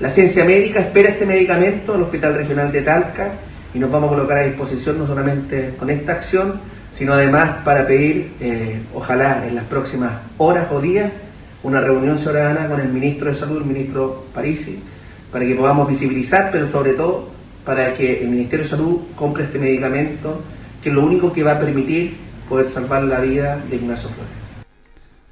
La 0.00 0.08
ciencia 0.08 0.44
médica 0.44 0.80
espera 0.80 1.10
este 1.10 1.26
medicamento 1.26 1.94
al 1.94 2.02
Hospital 2.02 2.34
Regional 2.34 2.72
de 2.72 2.82
Talca 2.82 3.32
y 3.74 3.78
nos 3.78 3.90
vamos 3.90 4.10
a 4.10 4.14
colocar 4.14 4.38
a 4.38 4.42
disposición 4.42 4.98
no 4.98 5.06
solamente 5.06 5.74
con 5.78 5.90
esta 5.90 6.12
acción, 6.12 6.60
sino 6.92 7.14
además 7.14 7.58
para 7.64 7.86
pedir, 7.86 8.32
eh, 8.40 8.80
ojalá 8.94 9.46
en 9.46 9.54
las 9.54 9.64
próximas 9.64 10.12
horas 10.38 10.66
o 10.72 10.80
días, 10.80 11.10
una 11.62 11.80
reunión 11.80 12.18
ciudadana 12.18 12.68
con 12.68 12.80
el 12.80 12.88
ministro 12.88 13.28
de 13.28 13.34
Salud, 13.34 13.58
el 13.58 13.64
ministro 13.64 14.26
Parisi, 14.34 14.82
para 15.30 15.44
que 15.44 15.54
podamos 15.54 15.88
visibilizar, 15.88 16.50
pero 16.50 16.68
sobre 16.68 16.92
todo 16.94 17.30
para 17.64 17.94
que 17.94 18.22
el 18.22 18.28
Ministerio 18.28 18.64
de 18.64 18.70
Salud 18.70 19.00
compre 19.14 19.44
este 19.44 19.58
medicamento, 19.58 20.40
que 20.82 20.88
es 20.88 20.94
lo 20.94 21.04
único 21.04 21.32
que 21.32 21.42
va 21.42 21.52
a 21.52 21.60
permitir 21.60 22.16
poder 22.48 22.68
salvar 22.68 23.04
la 23.04 23.20
vida 23.20 23.58
de 23.70 23.76
Ignacio 23.76 24.08
Flores. 24.08 24.41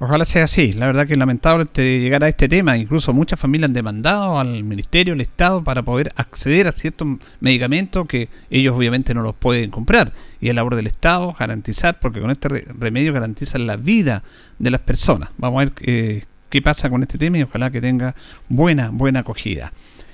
Ojalá 0.03 0.25
sea 0.25 0.45
así. 0.45 0.73
La 0.73 0.87
verdad 0.87 1.07
que 1.07 1.13
es 1.13 1.19
lamentable 1.19 1.67
llegar 1.75 2.25
a 2.25 2.29
este 2.29 2.49
tema. 2.49 2.79
Incluso 2.79 3.13
muchas 3.13 3.39
familias 3.39 3.69
han 3.69 3.75
demandado 3.75 4.41
al 4.41 4.65
Ministerio, 4.65 5.13
al 5.13 5.21
Estado, 5.21 5.63
para 5.63 5.83
poder 5.83 6.11
acceder 6.17 6.67
a 6.67 6.73
ciertos 6.73 7.07
medicamentos 7.41 8.07
que 8.07 8.31
ellos 8.49 8.75
obviamente 8.75 9.13
no 9.13 9.21
los 9.21 9.35
pueden 9.35 9.71
comprar. 9.71 10.13
Y 10.41 10.49
es 10.49 10.55
labor 10.55 10.77
del 10.77 10.87
Estado 10.87 11.37
garantizar, 11.39 12.01
porque 12.01 12.19
con 12.23 12.31
este 12.31 12.49
remedio 12.49 13.13
garantizan 13.13 13.67
la 13.67 13.77
vida 13.77 14.23
de 14.59 14.71
las 14.71 14.81
personas. 14.81 15.29
Vamos 15.37 15.61
a 15.61 15.65
ver 15.67 15.75
eh, 15.83 16.25
qué 16.49 16.63
pasa 16.63 16.89
con 16.89 17.03
este 17.03 17.19
tema 17.19 17.37
y 17.37 17.43
ojalá 17.43 17.71
que 17.71 17.83
tenga 17.83 18.15
buena, 18.49 18.89
buena 18.89 19.21
acogida. 19.21 19.71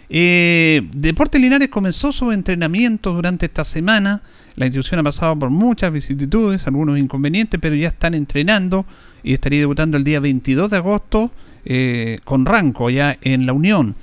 Eh, 0.08 0.88
Deportes 0.92 1.40
Linares 1.40 1.68
comenzó 1.68 2.12
su 2.12 2.30
entrenamiento 2.32 3.12
durante 3.12 3.46
esta 3.46 3.64
semana. 3.64 4.22
La 4.54 4.66
institución 4.66 5.00
ha 5.00 5.02
pasado 5.02 5.38
por 5.38 5.50
muchas 5.50 5.92
vicisitudes, 5.92 6.66
algunos 6.66 6.98
inconvenientes, 6.98 7.60
pero 7.60 7.74
ya 7.74 7.88
están 7.88 8.14
entrenando 8.14 8.86
y 9.22 9.34
estaría 9.34 9.60
debutando 9.60 9.96
el 9.96 10.04
día 10.04 10.20
22 10.20 10.70
de 10.70 10.76
agosto 10.76 11.30
eh, 11.64 12.20
con 12.24 12.46
Ranco 12.46 12.90
ya 12.90 13.18
en 13.20 13.46
la 13.46 13.52
Unión. 13.52 13.96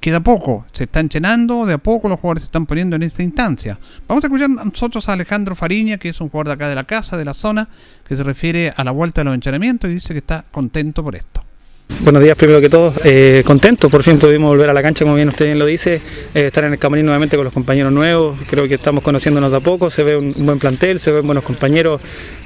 Queda 0.00 0.20
poco, 0.20 0.64
se 0.72 0.84
están 0.84 1.08
llenando, 1.08 1.66
de 1.66 1.74
a 1.74 1.78
poco 1.78 2.08
los 2.08 2.20
jugadores 2.20 2.42
se 2.42 2.46
están 2.46 2.66
poniendo 2.66 2.94
en 2.94 3.02
esta 3.02 3.24
instancia. 3.24 3.80
Vamos 4.06 4.22
a 4.22 4.28
escuchar 4.28 4.48
nosotros 4.48 5.08
a 5.08 5.14
Alejandro 5.14 5.56
Fariña, 5.56 5.98
que 5.98 6.10
es 6.10 6.20
un 6.20 6.28
jugador 6.28 6.48
de 6.48 6.52
acá 6.52 6.68
de 6.68 6.76
la 6.76 6.84
casa, 6.84 7.16
de 7.16 7.24
la 7.24 7.34
zona, 7.34 7.68
que 8.06 8.14
se 8.14 8.22
refiere 8.22 8.72
a 8.76 8.84
la 8.84 8.92
vuelta 8.92 9.22
de 9.22 9.24
los 9.24 9.34
entrenamientos 9.34 9.90
y 9.90 9.94
dice 9.94 10.14
que 10.14 10.18
está 10.18 10.44
contento 10.52 11.02
por 11.02 11.16
esto. 11.16 11.47
Buenos 11.88 12.22
días 12.22 12.36
primero 12.36 12.60
que 12.60 12.68
todo, 12.68 12.94
eh, 13.02 13.42
contento, 13.44 13.88
por 13.88 14.02
fin 14.02 14.18
pudimos 14.18 14.50
volver 14.50 14.70
a 14.70 14.72
la 14.72 14.82
cancha 14.82 15.04
como 15.04 15.16
bien 15.16 15.28
usted 15.28 15.46
bien 15.46 15.58
lo 15.58 15.66
dice, 15.66 16.00
eh, 16.34 16.46
estar 16.46 16.62
en 16.64 16.72
el 16.72 16.78
camarín 16.78 17.06
nuevamente 17.06 17.36
con 17.36 17.44
los 17.44 17.52
compañeros 17.52 17.92
nuevos, 17.92 18.38
creo 18.48 18.68
que 18.68 18.74
estamos 18.74 19.02
conociéndonos 19.02 19.50
de 19.50 19.56
a 19.56 19.60
poco, 19.60 19.90
se 19.90 20.04
ve 20.04 20.16
un, 20.16 20.32
buen 20.36 20.58
plantel, 20.58 21.00
se 21.00 21.10
ven 21.10 21.26
buenos 21.26 21.42
compañeros, 21.42 22.00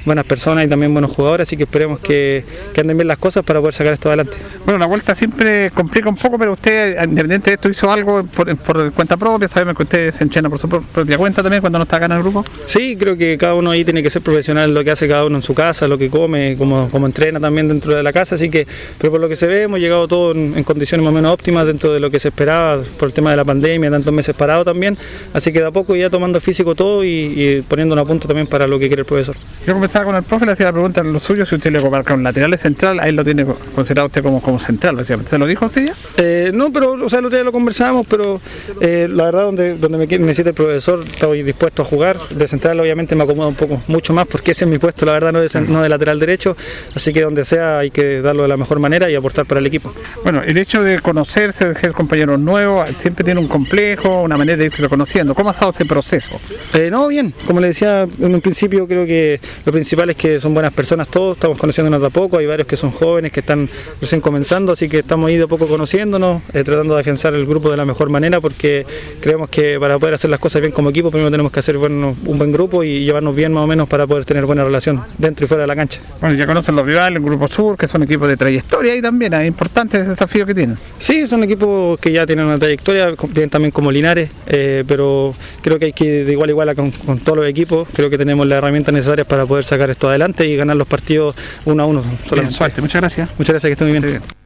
buenas 0.05 0.25
personas 0.25 0.65
y 0.65 0.67
también 0.69 0.91
buenos 0.93 1.11
jugadores, 1.11 1.47
así 1.47 1.55
que 1.55 1.63
esperemos 1.63 1.99
que, 1.99 2.43
anden 2.75 2.97
bien 2.97 3.07
las 3.07 3.19
cosas 3.19 3.43
para 3.45 3.59
poder 3.59 3.73
sacar 3.73 3.93
esto 3.93 4.09
adelante. 4.09 4.37
Bueno, 4.65 4.79
la 4.79 4.85
vuelta 4.85 5.13
siempre 5.13 5.69
complica 5.71 6.09
un 6.09 6.15
poco, 6.15 6.39
pero 6.39 6.53
usted, 6.53 7.01
independiente 7.03 7.51
de 7.51 7.55
esto, 7.55 7.69
hizo 7.69 7.91
algo 7.91 8.23
por, 8.23 8.91
cuenta 8.93 9.17
propia, 9.17 9.47
sabemos 9.47 9.77
que 9.77 9.83
usted 9.83 10.11
se 10.11 10.23
enchena 10.23 10.49
por 10.49 10.59
su 10.59 10.67
propia 10.67 11.17
cuenta 11.17 11.43
también 11.43 11.61
cuando 11.61 11.77
no 11.77 11.83
está 11.83 11.97
acá 11.97 12.07
en 12.07 12.13
el 12.13 12.23
grupo. 12.23 12.43
Sí, 12.65 12.97
creo 12.97 13.15
que 13.15 13.37
cada 13.37 13.53
uno 13.53 13.71
ahí 13.71 13.85
tiene 13.85 14.01
que 14.01 14.09
ser 14.09 14.21
profesional 14.21 14.73
lo 14.73 14.83
que 14.83 14.91
hace 14.91 15.07
cada 15.07 15.25
uno 15.25 15.37
en 15.37 15.43
su 15.43 15.53
casa, 15.53 15.87
lo 15.87 15.97
que 15.97 16.09
come, 16.09 16.55
como, 16.57 16.89
como 16.89 17.05
entrena 17.05 17.39
también 17.39 17.67
dentro 17.67 17.93
de 17.93 18.01
la 18.01 18.11
casa, 18.11 18.35
así 18.35 18.49
que, 18.49 18.65
pero 18.97 19.11
por 19.11 19.21
lo 19.21 19.29
que 19.29 19.32
que 19.33 19.37
se 19.37 19.47
ve, 19.47 19.63
hemos 19.63 19.79
llegado 19.79 20.07
todo 20.07 20.31
en, 20.31 20.63
condiciones 20.63 21.03
más 21.03 21.11
o 21.11 21.15
menos 21.15 21.33
óptimas 21.33 21.65
dentro 21.65 21.91
de 21.91 21.99
lo 21.99 22.11
que 22.11 22.19
se 22.19 22.27
esperaba 22.27 22.83
por 22.99 23.07
el 23.07 23.13
tema 23.15 23.31
de 23.31 23.37
la 23.37 23.43
pandemia, 23.43 23.89
tantos 23.89 24.13
meses 24.13 24.35
parados 24.35 24.63
también, 24.63 24.95
así 25.33 25.51
que 25.51 25.59
de 25.59 25.65
a 25.65 25.71
poco 25.71 25.95
ya 25.95 26.07
tomando 26.07 26.39
físico 26.39 26.75
todo 26.75 27.03
y, 27.03 27.65
poniendo 27.67 27.95
un 27.95 28.07
punto 28.07 28.27
también 28.27 28.45
para 28.45 28.67
lo 28.67 28.77
que 28.77 28.87
quiere 28.87 28.99
el 28.99 29.05
profesor. 29.07 29.35
Yo 29.65 29.73
comenzaba 29.73 30.05
con 30.05 30.15
el 30.15 30.21
profe, 30.21 30.45
le 30.45 30.51
hacía 30.51 30.67
la 30.67 30.71
pregunta 30.71 31.01
en 31.01 31.11
lo 31.11 31.19
suyo, 31.19 31.47
si 31.47 31.55
usted 31.55 31.71
le 31.71 31.89
marca 31.89 32.13
un 32.13 32.21
lateral 32.21 32.55
central, 32.59 32.99
ahí 32.99 33.11
lo 33.11 33.23
tiene 33.23 33.43
considerado 33.73 34.05
usted 34.05 34.21
como, 34.21 34.39
como 34.39 34.59
central, 34.59 35.03
¿se 35.03 35.37
lo 35.39 35.47
dijo 35.47 35.65
usted 35.65 35.87
ya? 35.87 35.93
Eh, 36.17 36.51
no, 36.53 36.71
pero 36.71 36.91
o 36.91 37.09
sea, 37.09 37.17
el 37.17 37.25
otro 37.25 37.37
día 37.37 37.43
lo 37.43 37.51
conversamos, 37.51 38.05
pero 38.07 38.39
eh, 38.81 39.07
la 39.09 39.25
verdad 39.25 39.45
donde, 39.45 39.77
donde 39.77 39.97
me 39.97 40.05
necesita 40.05 40.49
el 40.49 40.55
profesor, 40.55 41.03
estoy 41.03 41.41
dispuesto 41.41 41.81
a 41.81 41.85
jugar, 41.85 42.19
de 42.29 42.47
central 42.47 42.79
obviamente 42.79 43.15
me 43.15 43.23
acomoda 43.23 43.47
un 43.47 43.55
poco 43.55 43.81
mucho 43.87 44.13
más 44.13 44.27
porque 44.27 44.51
ese 44.51 44.65
es 44.65 44.69
mi 44.69 44.77
puesto, 44.77 45.07
la 45.07 45.13
verdad, 45.13 45.31
no 45.31 45.41
de, 45.41 45.61
no 45.61 45.81
de 45.81 45.89
lateral 45.89 46.19
derecho, 46.19 46.55
así 46.93 47.11
que 47.11 47.21
donde 47.21 47.43
sea 47.45 47.79
hay 47.79 47.89
que 47.89 48.21
darlo 48.21 48.43
de 48.43 48.49
la 48.49 48.57
mejor 48.57 48.77
manera 48.77 49.09
y 49.09 49.15
aportar 49.23 49.45
para 49.45 49.59
el 49.59 49.65
equipo. 49.65 49.93
Bueno, 50.23 50.43
el 50.43 50.57
hecho 50.57 50.83
de 50.83 50.99
conocerse, 50.99 51.69
de 51.69 51.75
ser 51.75 51.93
compañeros 51.93 52.39
nuevos, 52.39 52.89
siempre 52.99 53.23
tiene 53.23 53.39
un 53.39 53.47
complejo, 53.47 54.21
una 54.21 54.37
manera 54.37 54.57
de 54.57 54.65
irse 54.65 54.81
reconociendo. 54.81 55.33
¿Cómo 55.33 55.49
ha 55.49 55.53
estado 55.53 55.71
ese 55.71 55.85
proceso? 55.85 56.39
Eh, 56.73 56.89
no, 56.91 57.07
bien, 57.07 57.33
como 57.47 57.59
le 57.59 57.67
decía 57.67 58.01
en 58.01 58.35
un 58.35 58.41
principio, 58.41 58.87
creo 58.87 59.05
que 59.05 59.39
lo 59.65 59.71
principal 59.71 60.09
es 60.09 60.17
que 60.17 60.39
son 60.39 60.53
buenas 60.53 60.73
personas 60.73 61.07
todos, 61.07 61.37
estamos 61.37 61.57
conociéndonos 61.57 62.01
de 62.01 62.07
a 62.07 62.09
poco, 62.09 62.37
hay 62.37 62.45
varios 62.45 62.67
que 62.67 62.75
son 62.75 62.91
jóvenes, 62.91 63.31
que 63.31 63.39
están 63.39 63.69
recién 64.01 64.19
comenzando, 64.19 64.73
así 64.73 64.89
que 64.89 64.99
estamos 64.99 65.29
ahí 65.29 65.37
de 65.37 65.43
a 65.43 65.47
poco 65.47 65.67
conociéndonos, 65.67 66.41
eh, 66.53 66.63
tratando 66.63 66.95
de 66.95 67.01
afianzar 67.01 67.33
el 67.33 67.45
grupo 67.45 67.71
de 67.71 67.77
la 67.77 67.85
mejor 67.85 68.09
manera, 68.09 68.41
porque 68.41 68.85
creemos 69.21 69.49
que 69.49 69.79
para 69.79 69.97
poder 69.99 70.15
hacer 70.15 70.29
las 70.29 70.39
cosas 70.39 70.61
bien 70.61 70.73
como 70.73 70.89
equipo, 70.89 71.11
primero 71.11 71.31
tenemos 71.31 71.51
que 71.51 71.59
hacer 71.59 71.77
bueno, 71.77 72.15
un 72.25 72.37
buen 72.37 72.51
grupo 72.51 72.83
y 72.83 73.05
llevarnos 73.05 73.35
bien 73.35 73.53
más 73.53 73.63
o 73.63 73.67
menos 73.67 73.87
para 73.87 74.05
poder 74.05 74.25
tener 74.25 74.45
buena 74.45 74.63
relación 74.63 75.01
dentro 75.17 75.45
y 75.45 75.47
fuera 75.47 75.61
de 75.61 75.67
la 75.67 75.75
cancha. 75.75 76.01
Bueno, 76.19 76.35
ya 76.35 76.45
conocen 76.45 76.75
los 76.75 76.85
rivales, 76.85 77.17
el 77.17 77.23
Grupo 77.23 77.47
Sur, 77.47 77.77
que 77.77 77.87
son 77.87 78.03
equipos 78.03 78.27
de 78.27 78.37
trayectoria 78.37 78.95
y 78.95 79.01
también 79.01 79.12
es 79.21 79.47
importante 79.47 79.99
ese 79.99 80.09
desafío 80.11 80.45
que 80.45 80.53
tienen. 80.53 80.77
Sí, 80.97 81.27
son 81.27 81.43
equipos 81.43 81.99
que 81.99 82.11
ya 82.11 82.25
tienen 82.25 82.45
una 82.45 82.57
trayectoria, 82.57 83.13
bien 83.29 83.49
también 83.49 83.71
como 83.71 83.91
Linares, 83.91 84.29
eh, 84.47 84.83
pero 84.87 85.33
creo 85.61 85.79
que 85.79 85.85
hay 85.85 85.93
que 85.93 86.05
ir 86.05 86.25
de 86.25 86.31
igual 86.31 86.49
a 86.49 86.51
igual 86.51 86.75
con, 86.75 86.91
todos 87.19 87.37
los 87.37 87.47
equipos, 87.47 87.87
creo 87.93 88.09
que 88.09 88.17
tenemos 88.17 88.47
las 88.47 88.57
herramientas 88.57 88.93
necesarias 88.93 89.27
para 89.27 89.45
poder 89.45 89.63
sacar 89.63 89.89
esto 89.89 90.09
adelante 90.09 90.47
y 90.47 90.55
ganar 90.55 90.77
los 90.77 90.87
partidos 90.87 91.35
uno 91.65 91.83
a 91.83 91.85
uno. 91.85 92.03
suerte, 92.49 92.81
muchas 92.81 93.01
gracias. 93.01 93.29
Muchas 93.37 93.53
gracias, 93.53 93.69
que 93.69 93.73
estén 93.73 93.89
muy 93.89 93.99
bien. 93.99 94.42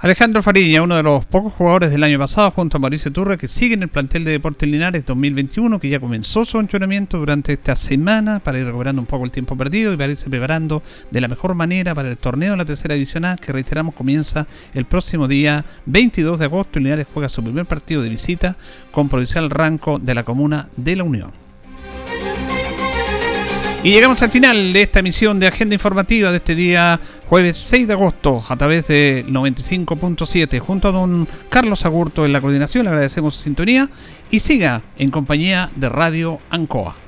Alejandro 0.00 0.44
Fariña, 0.44 0.82
uno 0.82 0.94
de 0.94 1.02
los 1.02 1.26
pocos 1.26 1.52
jugadores 1.54 1.90
del 1.90 2.04
año 2.04 2.20
pasado, 2.20 2.52
junto 2.52 2.76
a 2.76 2.80
Mauricio 2.80 3.12
Turre, 3.12 3.36
que 3.36 3.48
sigue 3.48 3.74
en 3.74 3.82
el 3.82 3.88
plantel 3.88 4.22
de 4.22 4.30
Deportes 4.30 4.68
Linares 4.68 5.04
2021, 5.04 5.80
que 5.80 5.88
ya 5.88 5.98
comenzó 5.98 6.44
su 6.44 6.60
entrenamiento 6.60 7.18
durante 7.18 7.54
esta 7.54 7.74
semana 7.74 8.38
para 8.38 8.60
ir 8.60 8.66
recuperando 8.66 9.02
un 9.02 9.06
poco 9.06 9.24
el 9.24 9.32
tiempo 9.32 9.56
perdido 9.56 9.92
y 9.92 9.96
para 9.96 10.12
irse 10.12 10.30
preparando 10.30 10.84
de 11.10 11.20
la 11.20 11.26
mejor 11.26 11.56
manera 11.56 11.96
para 11.96 12.10
el 12.10 12.16
torneo 12.16 12.52
de 12.52 12.58
la 12.58 12.64
tercera 12.64 12.94
división 12.94 13.24
A, 13.24 13.34
que 13.34 13.50
reiteramos 13.50 13.92
comienza 13.92 14.46
el 14.72 14.84
próximo 14.84 15.26
día 15.26 15.64
22 15.86 16.38
de 16.38 16.44
agosto. 16.44 16.78
Linares 16.78 17.08
juega 17.12 17.28
su 17.28 17.42
primer 17.42 17.66
partido 17.66 18.00
de 18.00 18.08
visita 18.08 18.56
con 18.92 19.08
Provincial 19.08 19.50
Ranco 19.50 19.98
de 19.98 20.14
la 20.14 20.22
comuna 20.22 20.68
de 20.76 20.94
La 20.94 21.02
Unión. 21.02 21.47
Y 23.84 23.92
llegamos 23.92 24.20
al 24.22 24.30
final 24.30 24.72
de 24.72 24.82
esta 24.82 24.98
emisión 24.98 25.38
de 25.38 25.46
Agenda 25.46 25.74
Informativa 25.76 26.30
de 26.30 26.38
este 26.38 26.56
día 26.56 27.00
jueves 27.26 27.56
6 27.58 27.86
de 27.86 27.92
agosto 27.92 28.44
a 28.48 28.56
través 28.56 28.88
de 28.88 29.24
95.7 29.28 30.58
junto 30.58 30.88
a 30.88 30.92
don 30.92 31.28
Carlos 31.48 31.84
Agurto 31.84 32.26
en 32.26 32.32
la 32.32 32.40
coordinación. 32.40 32.84
Le 32.84 32.90
agradecemos 32.90 33.36
su 33.36 33.44
sintonía 33.44 33.88
y 34.32 34.40
siga 34.40 34.82
en 34.98 35.12
compañía 35.12 35.70
de 35.76 35.88
Radio 35.88 36.40
Ancoa. 36.50 37.07